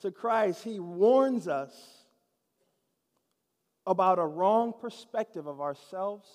to 0.00 0.10
Christ, 0.10 0.64
he 0.64 0.78
warns 0.78 1.48
us 1.48 1.72
about 3.86 4.18
a 4.18 4.26
wrong 4.26 4.72
perspective 4.78 5.46
of 5.46 5.60
ourselves 5.60 6.28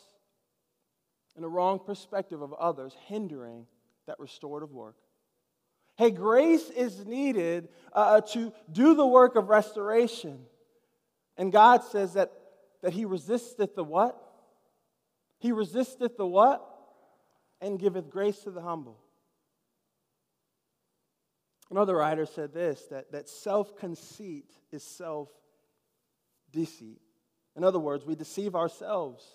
and 1.35 1.45
a 1.45 1.47
wrong 1.47 1.79
perspective 1.79 2.41
of 2.41 2.53
others 2.53 2.95
hindering 3.07 3.65
that 4.07 4.19
restorative 4.19 4.71
work. 4.71 4.95
Hey, 5.97 6.11
grace 6.11 6.69
is 6.69 7.05
needed 7.05 7.69
uh, 7.93 8.21
to 8.21 8.51
do 8.71 8.95
the 8.95 9.07
work 9.07 9.35
of 9.35 9.49
restoration. 9.49 10.39
And 11.37 11.51
God 11.51 11.83
says 11.83 12.13
that, 12.13 12.31
that 12.81 12.93
He 12.93 13.05
resisteth 13.05 13.75
the 13.75 13.83
what? 13.83 14.21
He 15.39 15.51
resisteth 15.51 16.17
the 16.17 16.25
what? 16.25 16.65
And 17.61 17.79
giveth 17.79 18.09
grace 18.09 18.39
to 18.39 18.51
the 18.51 18.61
humble. 18.61 18.99
Another 21.71 21.95
writer 21.95 22.25
said 22.25 22.53
this 22.53 22.85
that, 22.91 23.11
that 23.11 23.27
self 23.27 23.75
conceit 23.75 24.51
is 24.71 24.83
self 24.83 25.29
deceit. 26.51 27.01
In 27.55 27.63
other 27.63 27.79
words, 27.79 28.05
we 28.05 28.15
deceive 28.15 28.55
ourselves. 28.55 29.25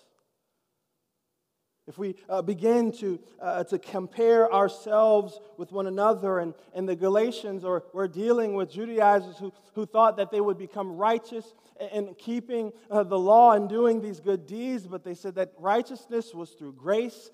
If 1.91 1.97
we 1.97 2.15
uh, 2.29 2.41
begin 2.41 2.93
to, 2.99 3.19
uh, 3.41 3.65
to 3.65 3.77
compare 3.77 4.49
ourselves 4.49 5.37
with 5.57 5.73
one 5.73 5.87
another, 5.87 6.39
and, 6.39 6.53
and 6.73 6.87
the 6.87 6.95
Galatians 6.95 7.65
are, 7.65 7.83
were 7.91 8.07
dealing 8.07 8.53
with 8.53 8.71
Judaizers 8.71 9.37
who, 9.37 9.51
who 9.73 9.85
thought 9.85 10.15
that 10.15 10.31
they 10.31 10.39
would 10.39 10.57
become 10.57 10.95
righteous 10.95 11.53
in 11.91 12.15
keeping 12.17 12.71
uh, 12.89 13.03
the 13.03 13.19
law 13.19 13.51
and 13.51 13.67
doing 13.67 13.99
these 13.99 14.21
good 14.21 14.47
deeds, 14.47 14.87
but 14.87 15.03
they 15.03 15.13
said 15.13 15.35
that 15.35 15.51
righteousness 15.57 16.33
was 16.33 16.51
through 16.51 16.71
grace, 16.75 17.29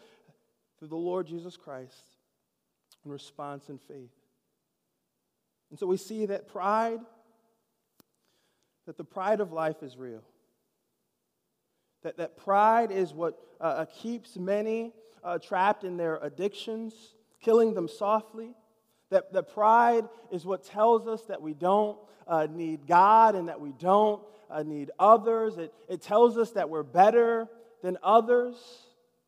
through 0.80 0.88
the 0.88 0.96
Lord 0.96 1.28
Jesus 1.28 1.56
Christ, 1.56 2.18
in 3.06 3.12
response 3.12 3.70
and 3.70 3.80
faith. 3.80 4.10
And 5.70 5.78
so 5.78 5.86
we 5.86 5.98
see 5.98 6.26
that 6.26 6.48
pride, 6.48 7.02
that 8.88 8.98
the 8.98 9.04
pride 9.04 9.40
of 9.40 9.52
life 9.52 9.84
is 9.84 9.98
real. 9.98 10.24
That, 12.04 12.18
that 12.18 12.38
pride 12.38 12.92
is 12.92 13.14
what 13.14 13.40
uh, 13.60 13.64
uh, 13.64 13.86
keeps 13.86 14.38
many 14.38 14.94
uh, 15.24 15.40
trapped 15.40 15.84
in 15.84 15.98
their 15.98 16.18
addictions, 16.18 16.94
killing 17.42 17.74
them 17.74 17.88
softly. 17.88 18.52
That, 19.10 19.34
that 19.34 19.54
pride 19.54 20.06
is 20.32 20.46
what 20.46 20.64
tells 20.64 21.08
us 21.08 21.24
that 21.24 21.42
we 21.42 21.54
don't 21.54 21.98
uh, 22.28 22.48
need 22.50 22.88
God 22.88 23.36
and 23.36 23.48
that 23.48 23.60
we 23.60 23.72
don't 23.72 24.22
uh, 24.50 24.64
need 24.64 24.92
others. 25.00 25.58
It, 25.58 25.74
it 25.90 26.02
tells 26.02 26.38
us 26.38 26.52
that 26.52 26.70
we're 26.70 26.84
better 26.84 27.48
than 27.82 27.98
others. 28.04 28.56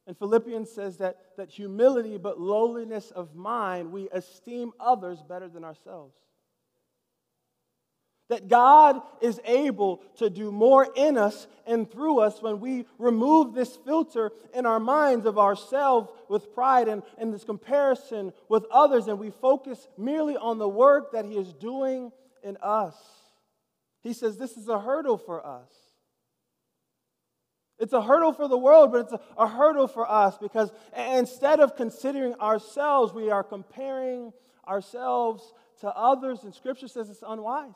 And 0.06 0.18
Philippians 0.18 0.70
says 0.70 0.98
that, 0.98 1.18
that 1.38 1.50
humility 1.50 2.18
but 2.18 2.40
lowliness 2.40 3.12
of 3.12 3.36
mind, 3.36 3.92
we 3.92 4.10
esteem 4.12 4.72
others 4.80 5.22
better 5.28 5.48
than 5.48 5.64
ourselves. 5.64 6.16
That 8.30 8.48
God 8.48 9.02
is 9.22 9.42
able 9.44 10.04
to 10.18 10.30
do 10.30 10.52
more 10.52 10.88
in 10.96 11.18
us 11.18 11.48
and 11.66 11.90
through 11.90 12.20
us 12.20 12.42
when 12.42 12.60
we 12.60 12.86
remove 13.00 13.54
this 13.54 13.76
filter 13.76 14.32
in 14.54 14.68
our 14.68 14.80
minds 14.80 15.26
of 15.26 15.40
ourselves 15.40 16.10
with 16.30 16.54
pride 16.54 16.88
and, 16.88 17.02
and 17.18 17.34
this 17.34 17.44
comparison 17.44 18.32
with 18.48 18.66
others, 18.72 19.08
and 19.08 19.18
we 19.18 19.32
focus 19.32 19.88
merely 19.98 20.38
on 20.38 20.60
the 20.60 20.70
work 20.70 21.12
that 21.14 21.26
He 21.26 21.38
is 21.38 21.54
doing 21.54 22.12
in 22.44 22.56
us. 22.62 22.96
He 24.02 24.14
says 24.14 24.38
this 24.38 24.58
is 24.58 24.68
a 24.68 24.80
hurdle 24.80 25.18
for 25.18 25.46
us. 25.46 25.72
It's 27.80 27.94
a 27.94 28.02
hurdle 28.02 28.34
for 28.34 28.48
the 28.48 28.58
world, 28.58 28.92
but 28.92 29.02
it's 29.02 29.14
a, 29.14 29.22
a 29.38 29.48
hurdle 29.48 29.88
for 29.88 30.10
us 30.10 30.38
because 30.38 30.72
instead 30.96 31.60
of 31.60 31.76
considering 31.76 32.36
ourselves, 32.36 33.12
we 33.12 33.32
are 33.32 33.44
comparing 33.44 34.34
ourselves 34.68 35.54
to 35.82 35.88
others, 35.88 36.44
and 36.44 36.54
Scripture 36.54 36.88
says 36.88 37.10
it's 37.10 37.24
unwise 37.26 37.74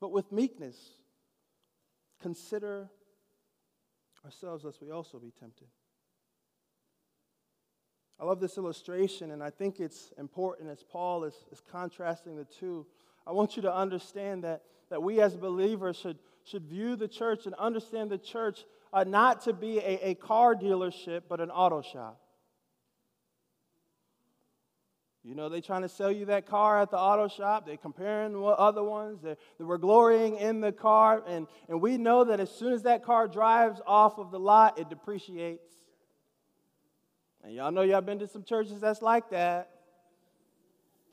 but 0.00 0.12
with 0.12 0.30
meekness, 0.32 0.76
consider 2.20 2.88
ourselves 4.24 4.64
lest 4.64 4.80
we 4.82 4.90
also 4.90 5.18
be 5.18 5.32
tempted. 5.38 5.68
I 8.20 8.24
love 8.24 8.40
this 8.40 8.58
illustration, 8.58 9.30
and 9.30 9.42
I 9.42 9.50
think 9.50 9.78
it's 9.78 10.12
important 10.18 10.70
as 10.70 10.82
Paul 10.82 11.24
is, 11.24 11.34
is 11.52 11.62
contrasting 11.70 12.36
the 12.36 12.44
two. 12.44 12.84
I 13.26 13.32
want 13.32 13.54
you 13.54 13.62
to 13.62 13.74
understand 13.74 14.42
that, 14.42 14.62
that 14.90 15.02
we 15.02 15.20
as 15.20 15.36
believers 15.36 15.96
should, 15.96 16.18
should 16.44 16.64
view 16.64 16.96
the 16.96 17.06
church 17.06 17.46
and 17.46 17.54
understand 17.54 18.10
the 18.10 18.18
church 18.18 18.64
uh, 18.92 19.04
not 19.04 19.42
to 19.42 19.52
be 19.52 19.78
a, 19.78 20.10
a 20.10 20.14
car 20.14 20.56
dealership, 20.56 21.22
but 21.28 21.40
an 21.40 21.50
auto 21.50 21.80
shop. 21.80 22.20
You 25.24 25.34
know, 25.34 25.48
they're 25.48 25.60
trying 25.60 25.82
to 25.82 25.88
sell 25.88 26.12
you 26.12 26.26
that 26.26 26.46
car 26.46 26.80
at 26.80 26.90
the 26.90 26.98
auto 26.98 27.28
shop. 27.28 27.66
They're 27.66 27.76
comparing 27.76 28.34
other 28.56 28.82
ones. 28.82 29.20
They're, 29.22 29.36
they 29.58 29.64
were 29.64 29.78
glorying 29.78 30.36
in 30.36 30.60
the 30.60 30.72
car. 30.72 31.22
And, 31.26 31.46
and 31.68 31.82
we 31.82 31.98
know 31.98 32.24
that 32.24 32.40
as 32.40 32.50
soon 32.50 32.72
as 32.72 32.82
that 32.84 33.04
car 33.04 33.26
drives 33.28 33.80
off 33.86 34.18
of 34.18 34.30
the 34.30 34.38
lot, 34.38 34.78
it 34.78 34.88
depreciates. 34.88 35.68
And 37.42 37.52
y'all 37.52 37.72
know 37.72 37.82
y'all 37.82 38.00
been 38.00 38.20
to 38.20 38.28
some 38.28 38.44
churches 38.44 38.80
that's 38.80 39.02
like 39.02 39.30
that. 39.30 39.70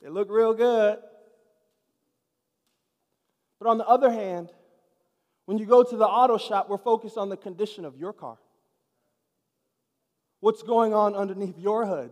They 0.02 0.08
look 0.08 0.30
real 0.30 0.54
good. 0.54 0.98
But 3.58 3.68
on 3.68 3.78
the 3.78 3.86
other 3.86 4.10
hand, 4.10 4.50
when 5.46 5.58
you 5.58 5.66
go 5.66 5.82
to 5.82 5.96
the 5.96 6.06
auto 6.06 6.38
shop, 6.38 6.68
we're 6.68 6.78
focused 6.78 7.16
on 7.16 7.28
the 7.28 7.36
condition 7.36 7.84
of 7.84 7.96
your 7.96 8.12
car. 8.12 8.38
What's 10.40 10.62
going 10.62 10.94
on 10.94 11.14
underneath 11.14 11.58
your 11.58 11.86
hood? 11.86 12.10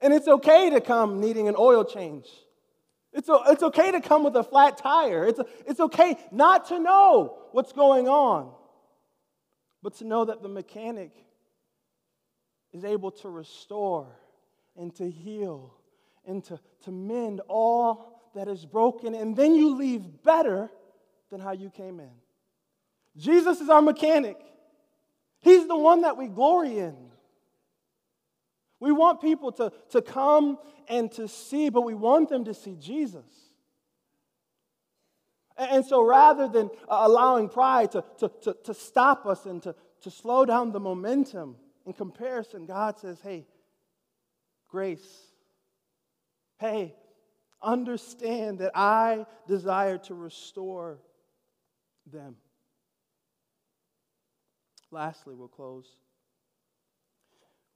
And 0.00 0.12
it's 0.12 0.28
okay 0.28 0.70
to 0.70 0.80
come 0.80 1.20
needing 1.20 1.48
an 1.48 1.54
oil 1.58 1.84
change. 1.84 2.26
It's, 3.12 3.30
it's 3.48 3.62
okay 3.62 3.92
to 3.92 4.00
come 4.00 4.24
with 4.24 4.36
a 4.36 4.44
flat 4.44 4.76
tire. 4.76 5.24
It's, 5.24 5.40
it's 5.66 5.80
okay 5.80 6.18
not 6.30 6.68
to 6.68 6.78
know 6.78 7.38
what's 7.52 7.72
going 7.72 8.08
on, 8.08 8.52
but 9.82 9.96
to 9.98 10.04
know 10.04 10.26
that 10.26 10.42
the 10.42 10.48
mechanic 10.48 11.12
is 12.72 12.84
able 12.84 13.10
to 13.10 13.30
restore 13.30 14.08
and 14.76 14.94
to 14.96 15.10
heal 15.10 15.74
and 16.26 16.44
to, 16.44 16.60
to 16.84 16.90
mend 16.90 17.40
all 17.48 18.30
that 18.34 18.48
is 18.48 18.66
broken. 18.66 19.14
And 19.14 19.34
then 19.34 19.54
you 19.54 19.76
leave 19.76 20.22
better 20.22 20.70
than 21.30 21.40
how 21.40 21.52
you 21.52 21.70
came 21.70 22.00
in. 22.00 22.10
Jesus 23.16 23.60
is 23.60 23.70
our 23.70 23.82
mechanic, 23.82 24.36
He's 25.40 25.66
the 25.68 25.76
one 25.76 26.02
that 26.02 26.16
we 26.16 26.26
glory 26.26 26.78
in. 26.78 26.96
We 28.80 28.92
want 28.92 29.20
people 29.20 29.52
to, 29.52 29.72
to 29.90 30.02
come 30.02 30.58
and 30.88 31.10
to 31.12 31.28
see, 31.28 31.70
but 31.70 31.82
we 31.82 31.94
want 31.94 32.28
them 32.28 32.44
to 32.44 32.54
see 32.54 32.76
Jesus. 32.76 33.24
And 35.56 35.84
so 35.84 36.02
rather 36.02 36.48
than 36.48 36.70
uh, 36.88 36.98
allowing 37.00 37.48
pride 37.48 37.92
to, 37.92 38.04
to, 38.18 38.30
to, 38.42 38.56
to 38.64 38.74
stop 38.74 39.24
us 39.24 39.46
and 39.46 39.62
to, 39.62 39.74
to 40.02 40.10
slow 40.10 40.44
down 40.44 40.72
the 40.72 40.80
momentum 40.80 41.56
in 41.86 41.94
comparison, 41.94 42.66
God 42.66 42.98
says, 42.98 43.18
hey, 43.22 43.46
grace. 44.68 45.06
Hey, 46.58 46.94
understand 47.62 48.58
that 48.58 48.72
I 48.74 49.24
desire 49.46 49.98
to 49.98 50.14
restore 50.14 50.98
them. 52.10 52.36
Lastly, 54.90 55.34
we'll 55.34 55.48
close 55.48 55.86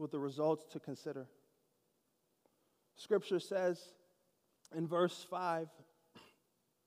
with 0.00 0.10
the 0.10 0.18
results 0.18 0.64
to 0.72 0.80
consider. 0.80 1.26
Scripture 2.96 3.38
says 3.38 3.80
in 4.76 4.86
verse 4.86 5.24
5, 5.30 5.68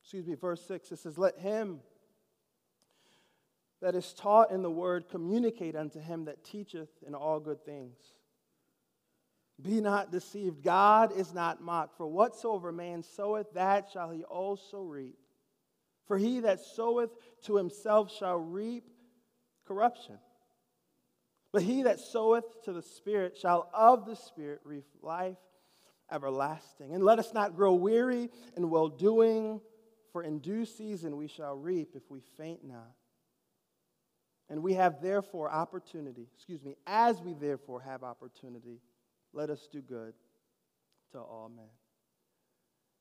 excuse 0.01 0.27
me, 0.27 0.35
verse 0.35 0.61
6, 0.67 0.91
it 0.91 0.99
says, 0.99 1.17
Let 1.17 1.37
him 1.37 1.79
that 3.81 3.95
is 3.95 4.13
taught 4.13 4.51
in 4.51 4.61
the 4.61 4.71
word 4.71 5.09
communicate 5.09 5.75
unto 5.75 5.99
him 5.99 6.25
that 6.25 6.43
teacheth 6.43 6.89
in 7.05 7.13
all 7.13 7.39
good 7.39 7.65
things. 7.65 7.97
Be 9.61 9.81
not 9.81 10.11
deceived. 10.11 10.63
God 10.63 11.11
is 11.15 11.33
not 11.33 11.61
mocked. 11.61 11.97
For 11.97 12.07
whatsoever 12.07 12.71
man 12.71 13.03
soweth, 13.03 13.53
that 13.53 13.89
shall 13.91 14.09
he 14.09 14.23
also 14.23 14.81
reap. 14.81 15.17
For 16.07 16.17
he 16.17 16.39
that 16.41 16.61
soweth 16.61 17.11
to 17.45 17.57
himself 17.57 18.11
shall 18.11 18.37
reap 18.37 18.85
corruption. 19.67 20.17
But 21.53 21.61
he 21.61 21.83
that 21.83 21.99
soweth 21.99 22.63
to 22.63 22.73
the 22.73 22.81
Spirit 22.81 23.37
shall 23.37 23.69
of 23.73 24.05
the 24.05 24.15
Spirit 24.15 24.59
reap 24.65 24.85
life 25.03 25.37
everlasting. 26.11 26.93
And 26.93 27.03
let 27.03 27.19
us 27.19 27.31
not 27.31 27.55
grow 27.55 27.75
weary 27.75 28.29
in 28.57 28.69
well 28.71 28.89
doing, 28.89 29.61
for 30.11 30.23
in 30.23 30.39
due 30.39 30.65
season 30.65 31.15
we 31.15 31.27
shall 31.27 31.55
reap 31.55 31.95
if 31.95 32.03
we 32.09 32.21
faint 32.37 32.65
not. 32.65 32.91
And 34.49 34.63
we 34.63 34.73
have 34.73 35.01
therefore 35.01 35.49
opportunity, 35.49 36.27
excuse 36.35 36.63
me, 36.63 36.75
as 36.87 37.21
we 37.21 37.33
therefore 37.33 37.81
have 37.81 38.03
opportunity, 38.03 38.81
let 39.31 39.49
us 39.49 39.67
do 39.71 39.81
good 39.81 40.13
to 41.11 41.19
all 41.19 41.51
men. 41.55 41.69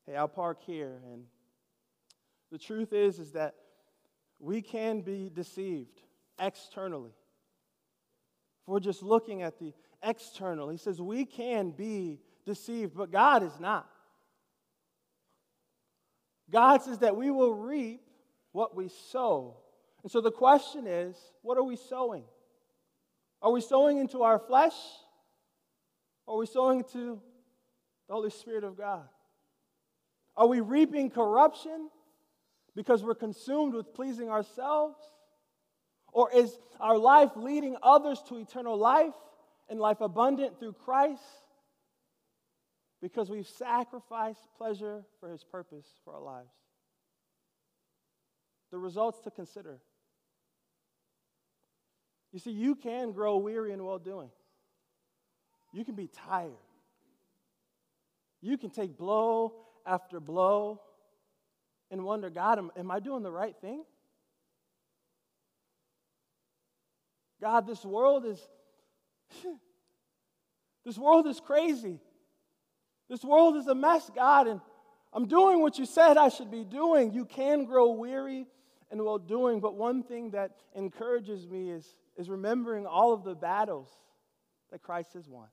Hey, 0.05 0.15
I'll 0.15 0.27
park 0.27 0.59
here. 0.63 1.01
And 1.11 1.25
the 2.51 2.59
truth 2.59 2.93
is, 2.93 3.17
is 3.17 3.31
that 3.31 3.55
we 4.39 4.61
can 4.61 5.01
be 5.01 5.31
deceived 5.33 6.01
externally 6.39 7.13
if 8.63 8.69
we're 8.69 8.79
just 8.79 9.03
looking 9.03 9.41
at 9.41 9.59
the 9.59 9.73
external, 10.01 10.69
he 10.69 10.77
says 10.77 11.01
we 11.01 11.25
can 11.25 11.71
be 11.71 12.19
deceived, 12.45 12.95
but 12.95 13.11
God 13.11 13.43
is 13.43 13.59
not. 13.59 13.87
God 16.49 16.81
says 16.81 16.99
that 16.99 17.15
we 17.15 17.31
will 17.31 17.53
reap 17.53 18.01
what 18.51 18.75
we 18.75 18.89
sow. 19.11 19.57
And 20.03 20.11
so 20.11 20.21
the 20.21 20.31
question 20.31 20.87
is 20.87 21.17
what 21.41 21.57
are 21.57 21.63
we 21.63 21.75
sowing? 21.75 22.23
Are 23.41 23.51
we 23.51 23.59
sowing 23.59 23.97
into 23.97 24.23
our 24.23 24.39
flesh? 24.39 24.75
Or 26.25 26.35
are 26.35 26.39
we 26.39 26.45
sowing 26.45 26.79
into 26.79 27.19
the 28.07 28.13
Holy 28.13 28.29
Spirit 28.29 28.63
of 28.63 28.77
God? 28.77 29.03
Are 30.37 30.47
we 30.47 30.61
reaping 30.61 31.09
corruption 31.09 31.89
because 32.75 33.03
we're 33.03 33.15
consumed 33.15 33.73
with 33.73 33.93
pleasing 33.93 34.29
ourselves? 34.29 34.97
Or 36.13 36.31
is 36.31 36.57
our 36.79 36.97
life 36.97 37.31
leading 37.35 37.75
others 37.81 38.21
to 38.29 38.37
eternal 38.37 38.77
life 38.77 39.13
and 39.67 39.79
life 39.79 39.99
abundant 39.99 40.59
through 40.59 40.73
Christ? 40.73 41.21
Because 43.01 43.29
we've 43.29 43.47
sacrificed 43.47 44.47
pleasure 44.57 45.03
for 45.19 45.29
his 45.29 45.43
purpose 45.43 45.87
for 46.05 46.13
our 46.13 46.21
lives. 46.21 46.53
The 48.71 48.77
results 48.77 49.19
to 49.21 49.31
consider. 49.31 49.79
You 52.31 52.39
see, 52.39 52.51
you 52.51 52.75
can 52.75 53.11
grow 53.11 53.37
weary 53.37 53.73
in 53.73 53.83
well 53.83 53.99
doing. 53.99 54.29
You 55.73 55.83
can 55.83 55.95
be 55.95 56.07
tired. 56.07 56.51
You 58.41 58.57
can 58.57 58.69
take 58.69 58.97
blow 58.97 59.53
after 59.85 60.19
blow 60.19 60.81
and 61.91 62.03
wonder, 62.03 62.29
God, 62.29 62.57
am, 62.57 62.71
am 62.77 62.91
I 62.91 62.99
doing 62.99 63.23
the 63.23 63.31
right 63.31 63.55
thing? 63.61 63.83
God, 67.43 67.67
this 67.67 67.83
world 67.83 68.25
is 68.25 68.39
this 70.85 70.97
world 70.97 71.27
is 71.27 71.41
crazy. 71.41 71.99
This 73.09 73.21
world 73.21 73.57
is 73.57 73.67
a 73.67 73.75
mess, 73.75 74.09
God, 74.15 74.47
and 74.47 74.61
I'm 75.11 75.27
doing 75.27 75.59
what 75.59 75.77
you 75.77 75.85
said 75.85 76.15
I 76.15 76.29
should 76.29 76.49
be 76.49 76.63
doing. 76.63 77.11
You 77.11 77.25
can 77.25 77.65
grow 77.65 77.91
weary 77.91 78.47
and 78.89 79.03
well 79.03 79.17
doing, 79.17 79.59
but 79.59 79.75
one 79.75 80.03
thing 80.03 80.31
that 80.31 80.51
encourages 80.73 81.45
me 81.45 81.69
is, 81.69 81.97
is 82.15 82.29
remembering 82.29 82.85
all 82.85 83.11
of 83.11 83.25
the 83.25 83.35
battles 83.35 83.89
that 84.71 84.81
Christ 84.81 85.11
has 85.15 85.27
won. 85.27 85.49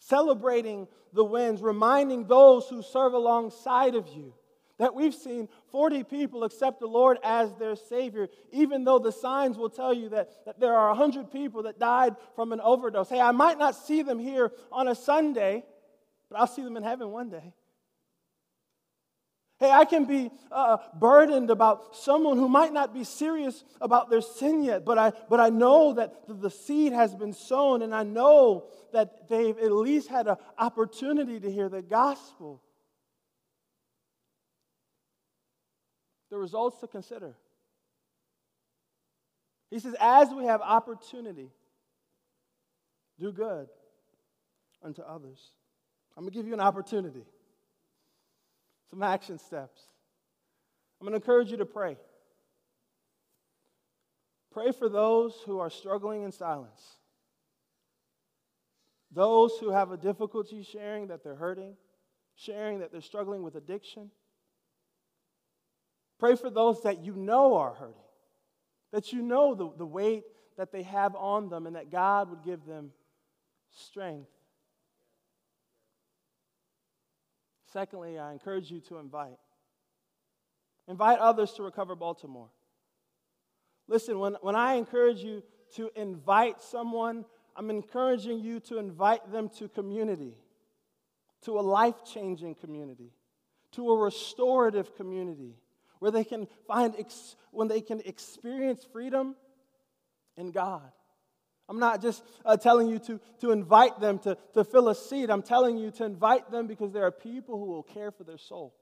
Celebrating 0.00 0.86
the 1.14 1.24
wins, 1.24 1.62
reminding 1.62 2.26
those 2.26 2.68
who 2.68 2.82
serve 2.82 3.14
alongside 3.14 3.94
of 3.94 4.06
you 4.08 4.34
that 4.78 4.94
we've 4.94 5.14
seen 5.14 5.48
40 5.70 6.04
people 6.04 6.44
accept 6.44 6.80
the 6.80 6.86
Lord 6.86 7.18
as 7.22 7.52
their 7.54 7.76
Savior, 7.76 8.28
even 8.52 8.84
though 8.84 8.98
the 8.98 9.12
signs 9.12 9.58
will 9.58 9.70
tell 9.70 9.92
you 9.92 10.08
that, 10.10 10.30
that 10.46 10.60
there 10.60 10.74
are 10.74 10.88
100 10.88 11.30
people 11.30 11.64
that 11.64 11.78
died 11.78 12.14
from 12.34 12.52
an 12.52 12.60
overdose. 12.60 13.08
Hey, 13.08 13.20
I 13.20 13.32
might 13.32 13.58
not 13.58 13.74
see 13.74 14.02
them 14.02 14.18
here 14.18 14.52
on 14.70 14.88
a 14.88 14.94
Sunday, 14.94 15.64
but 16.30 16.38
I'll 16.38 16.46
see 16.46 16.62
them 16.62 16.76
in 16.76 16.82
heaven 16.82 17.10
one 17.10 17.28
day. 17.28 17.52
Hey, 19.58 19.72
I 19.72 19.84
can 19.86 20.04
be 20.04 20.30
uh, 20.52 20.76
burdened 20.94 21.50
about 21.50 21.96
someone 21.96 22.36
who 22.36 22.48
might 22.48 22.72
not 22.72 22.94
be 22.94 23.02
serious 23.02 23.64
about 23.80 24.08
their 24.08 24.20
sin 24.20 24.62
yet, 24.62 24.84
but 24.84 24.98
I, 24.98 25.12
but 25.28 25.40
I 25.40 25.48
know 25.48 25.94
that 25.94 26.14
the 26.28 26.50
seed 26.50 26.92
has 26.92 27.12
been 27.16 27.32
sown, 27.32 27.82
and 27.82 27.92
I 27.92 28.04
know 28.04 28.68
that 28.92 29.28
they've 29.28 29.58
at 29.58 29.72
least 29.72 30.08
had 30.08 30.28
an 30.28 30.36
opportunity 30.56 31.40
to 31.40 31.50
hear 31.50 31.68
the 31.68 31.82
gospel. 31.82 32.62
The 36.30 36.38
results 36.38 36.78
to 36.80 36.86
consider. 36.86 37.34
He 39.70 39.78
says, 39.78 39.94
as 40.00 40.30
we 40.30 40.44
have 40.44 40.60
opportunity, 40.62 41.50
do 43.18 43.32
good 43.32 43.68
unto 44.82 45.02
others. 45.02 45.38
I'm 46.16 46.24
going 46.24 46.32
to 46.32 46.38
give 46.38 46.46
you 46.46 46.54
an 46.54 46.60
opportunity, 46.60 47.24
some 48.90 49.02
action 49.02 49.38
steps. 49.38 49.80
I'm 51.00 51.06
going 51.06 51.18
to 51.18 51.24
encourage 51.24 51.50
you 51.50 51.58
to 51.58 51.66
pray. 51.66 51.96
Pray 54.52 54.72
for 54.72 54.88
those 54.88 55.34
who 55.46 55.58
are 55.60 55.70
struggling 55.70 56.22
in 56.24 56.32
silence. 56.32 56.82
those 59.10 59.56
who 59.58 59.70
have 59.70 59.90
a 59.90 59.96
difficulty 59.96 60.62
sharing 60.62 61.08
that 61.08 61.24
they're 61.24 61.34
hurting, 61.34 61.76
sharing 62.36 62.80
that 62.80 62.92
they're 62.92 63.00
struggling 63.00 63.42
with 63.42 63.54
addiction. 63.54 64.10
Pray 66.18 66.34
for 66.34 66.50
those 66.50 66.82
that 66.82 67.04
you 67.04 67.14
know 67.14 67.56
are 67.56 67.74
hurting, 67.74 67.94
that 68.92 69.12
you 69.12 69.22
know 69.22 69.54
the, 69.54 69.70
the 69.76 69.86
weight 69.86 70.24
that 70.56 70.72
they 70.72 70.82
have 70.82 71.14
on 71.14 71.48
them, 71.48 71.66
and 71.66 71.76
that 71.76 71.90
God 71.90 72.30
would 72.30 72.42
give 72.42 72.64
them 72.66 72.90
strength. 73.70 74.28
Secondly, 77.72 78.18
I 78.18 78.32
encourage 78.32 78.70
you 78.70 78.80
to 78.88 78.98
invite. 78.98 79.38
Invite 80.88 81.18
others 81.18 81.52
to 81.52 81.62
Recover 81.62 81.94
Baltimore. 81.94 82.48
Listen, 83.86 84.18
when, 84.18 84.36
when 84.40 84.56
I 84.56 84.74
encourage 84.74 85.18
you 85.18 85.42
to 85.76 85.90
invite 85.94 86.62
someone, 86.62 87.24
I'm 87.54 87.70
encouraging 87.70 88.40
you 88.40 88.58
to 88.60 88.78
invite 88.78 89.30
them 89.30 89.50
to 89.58 89.68
community, 89.68 90.34
to 91.42 91.58
a 91.58 91.62
life 91.62 92.04
changing 92.04 92.54
community, 92.56 93.12
to 93.72 93.90
a 93.90 93.98
restorative 93.98 94.96
community 94.96 95.54
where 95.98 96.10
they 96.10 96.24
can 96.24 96.46
find, 96.66 96.94
ex- 96.98 97.36
when 97.50 97.68
they 97.68 97.80
can 97.80 98.00
experience 98.00 98.86
freedom 98.92 99.36
in 100.36 100.50
God. 100.50 100.90
I'm 101.68 101.78
not 101.78 102.00
just 102.00 102.24
uh, 102.44 102.56
telling 102.56 102.88
you 102.88 102.98
to, 103.00 103.20
to 103.40 103.50
invite 103.50 104.00
them 104.00 104.18
to, 104.20 104.38
to 104.54 104.64
fill 104.64 104.88
a 104.88 104.94
seat. 104.94 105.28
I'm 105.28 105.42
telling 105.42 105.76
you 105.76 105.90
to 105.92 106.04
invite 106.04 106.50
them 106.50 106.66
because 106.66 106.92
there 106.92 107.04
are 107.04 107.10
people 107.10 107.58
who 107.58 107.66
will 107.66 107.82
care 107.82 108.10
for 108.10 108.24
their 108.24 108.38
soul. 108.38 108.74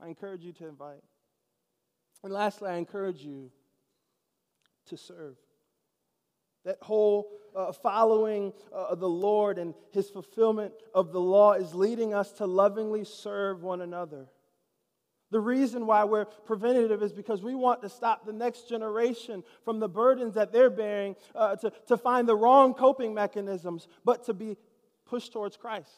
I 0.00 0.08
encourage 0.08 0.42
you 0.42 0.52
to 0.54 0.66
invite. 0.66 1.02
And 2.24 2.32
lastly, 2.32 2.70
I 2.70 2.76
encourage 2.76 3.20
you 3.22 3.50
to 4.86 4.96
serve. 4.96 5.36
That 6.64 6.78
whole 6.80 7.30
uh, 7.54 7.72
following 7.72 8.52
uh, 8.72 8.94
the 8.94 9.08
Lord 9.08 9.58
and 9.58 9.74
his 9.92 10.10
fulfillment 10.10 10.72
of 10.94 11.12
the 11.12 11.20
law 11.20 11.52
is 11.52 11.74
leading 11.74 12.14
us 12.14 12.32
to 12.32 12.46
lovingly 12.46 13.04
serve 13.04 13.62
one 13.62 13.80
another. 13.80 14.28
The 15.30 15.40
reason 15.40 15.86
why 15.86 16.04
we're 16.04 16.26
preventative 16.26 17.02
is 17.02 17.12
because 17.12 17.42
we 17.42 17.54
want 17.54 17.82
to 17.82 17.88
stop 17.88 18.24
the 18.24 18.32
next 18.32 18.68
generation 18.68 19.42
from 19.64 19.80
the 19.80 19.88
burdens 19.88 20.34
that 20.34 20.52
they're 20.52 20.70
bearing, 20.70 21.16
uh, 21.34 21.56
to, 21.56 21.72
to 21.88 21.96
find 21.96 22.28
the 22.28 22.36
wrong 22.36 22.72
coping 22.74 23.14
mechanisms, 23.14 23.88
but 24.04 24.24
to 24.26 24.34
be 24.34 24.56
pushed 25.06 25.32
towards 25.32 25.56
Christ. 25.56 25.90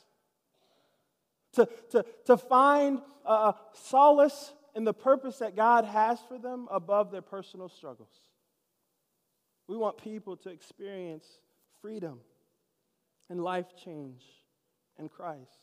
To, 1.54 1.68
to, 1.90 2.04
to 2.26 2.36
find 2.36 3.00
uh, 3.24 3.52
solace 3.74 4.52
in 4.74 4.84
the 4.84 4.94
purpose 4.94 5.38
that 5.38 5.54
God 5.56 5.84
has 5.84 6.18
for 6.28 6.38
them 6.38 6.68
above 6.70 7.10
their 7.10 7.22
personal 7.22 7.68
struggles. 7.68 8.10
We 9.68 9.76
want 9.76 9.98
people 9.98 10.36
to 10.38 10.50
experience 10.50 11.26
freedom 11.80 12.20
and 13.28 13.42
life 13.42 13.74
change 13.82 14.22
in 14.98 15.08
Christ. 15.08 15.58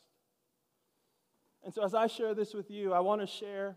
And 1.64 1.72
so, 1.72 1.82
as 1.82 1.94
I 1.94 2.06
share 2.06 2.34
this 2.34 2.52
with 2.52 2.70
you, 2.70 2.92
I 2.92 3.00
want 3.00 3.22
to 3.22 3.26
share 3.26 3.76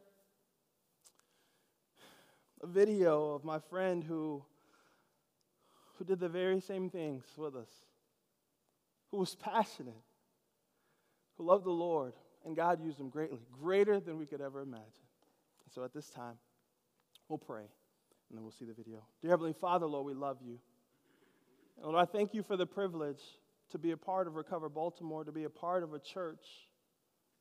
a 2.62 2.68
video 2.68 3.34
of 3.34 3.46
my 3.46 3.60
friend 3.60 4.04
who, 4.04 4.44
who 5.98 6.04
did 6.04 6.20
the 6.20 6.28
very 6.28 6.60
same 6.60 6.90
things 6.90 7.24
with 7.38 7.56
us, 7.56 7.70
who 9.12 9.18
was 9.18 9.36
passionate, 9.36 9.94
who 11.38 11.46
loved 11.46 11.64
the 11.64 11.72
Lord, 11.72 12.14
and 12.46 12.56
God 12.56 12.84
used 12.84 13.00
him 13.00 13.10
greatly, 13.10 13.40
greater 13.62 14.02
than 14.02 14.18
we 14.18 14.26
could 14.26 14.42
ever 14.42 14.62
imagine. 14.62 14.84
And 15.64 15.74
so, 15.74 15.86
at 15.86 15.94
this 15.94 16.10
time, 16.10 16.36
we'll 17.30 17.38
pray 17.38 17.68
and 18.30 18.38
then 18.38 18.44
we'll 18.44 18.52
see 18.52 18.66
the 18.66 18.74
video. 18.74 19.04
Dear 19.22 19.32
Heavenly 19.32 19.54
Father, 19.54 19.86
Lord, 19.86 20.06
we 20.06 20.14
love 20.14 20.38
you. 20.44 20.60
And 21.78 21.92
Lord, 21.92 21.96
I 21.96 22.12
thank 22.12 22.34
you 22.34 22.44
for 22.44 22.58
the 22.58 22.66
privilege 22.66 23.22
to 23.72 23.78
be 23.78 23.92
a 23.92 23.98
part 23.98 24.28
of 24.28 24.36
Recover 24.36 24.70
Baltimore, 24.70 25.24
to 25.24 25.32
be 25.32 25.44
a 25.44 25.50
part 25.50 25.84
of 25.84 25.94
a 25.94 26.00
church 26.00 26.46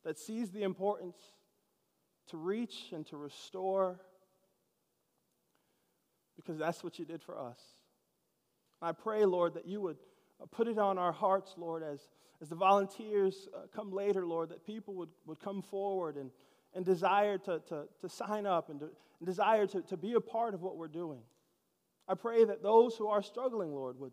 that 0.04 0.18
sees 0.18 0.50
the 0.50 0.62
importance 0.62 1.16
to 2.28 2.36
reach 2.36 2.92
and 2.92 3.06
to 3.06 3.16
restore 3.16 4.00
because 6.36 6.58
that's 6.58 6.84
what 6.84 6.98
you 6.98 7.04
did 7.04 7.22
for 7.22 7.38
us. 7.38 7.58
I 8.82 8.92
pray, 8.92 9.24
Lord, 9.24 9.54
that 9.54 9.66
you 9.66 9.80
would 9.80 9.96
put 10.50 10.68
it 10.68 10.78
on 10.78 10.98
our 10.98 11.12
hearts, 11.12 11.54
Lord, 11.56 11.82
as, 11.82 12.00
as 12.42 12.50
the 12.50 12.56
volunteers 12.56 13.48
uh, 13.54 13.66
come 13.74 13.90
later, 13.90 14.26
Lord, 14.26 14.50
that 14.50 14.64
people 14.66 14.94
would, 14.94 15.08
would 15.24 15.40
come 15.40 15.62
forward 15.62 16.16
and, 16.16 16.30
and 16.76 16.84
desire 16.84 17.38
to, 17.38 17.60
to, 17.68 17.84
to 18.02 18.08
sign 18.08 18.46
up 18.46 18.68
and, 18.68 18.78
to, 18.80 18.86
and 18.86 19.26
desire 19.26 19.66
to, 19.66 19.80
to 19.80 19.96
be 19.96 20.12
a 20.12 20.20
part 20.20 20.52
of 20.52 20.60
what 20.60 20.76
we're 20.76 20.86
doing. 20.86 21.20
I 22.06 22.14
pray 22.14 22.44
that 22.44 22.62
those 22.62 22.94
who 22.96 23.08
are 23.08 23.22
struggling, 23.22 23.72
Lord, 23.72 23.98
would, 23.98 24.12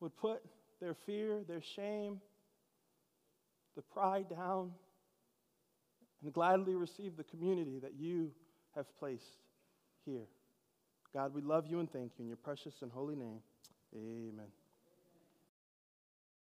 would 0.00 0.14
put 0.16 0.42
their 0.80 0.92
fear, 0.92 1.42
their 1.46 1.62
shame, 1.62 2.20
the 3.76 3.82
pride 3.82 4.28
down, 4.28 4.72
and 6.22 6.32
gladly 6.32 6.74
receive 6.74 7.16
the 7.16 7.24
community 7.24 7.78
that 7.78 7.94
you 7.96 8.32
have 8.74 8.86
placed 8.98 9.38
here. 10.04 10.26
God, 11.14 11.32
we 11.32 11.42
love 11.42 11.66
you 11.68 11.78
and 11.78 11.90
thank 11.90 12.12
you 12.18 12.24
in 12.24 12.26
your 12.26 12.36
precious 12.36 12.82
and 12.82 12.90
holy 12.90 13.14
name. 13.14 13.38
Amen. 13.94 14.63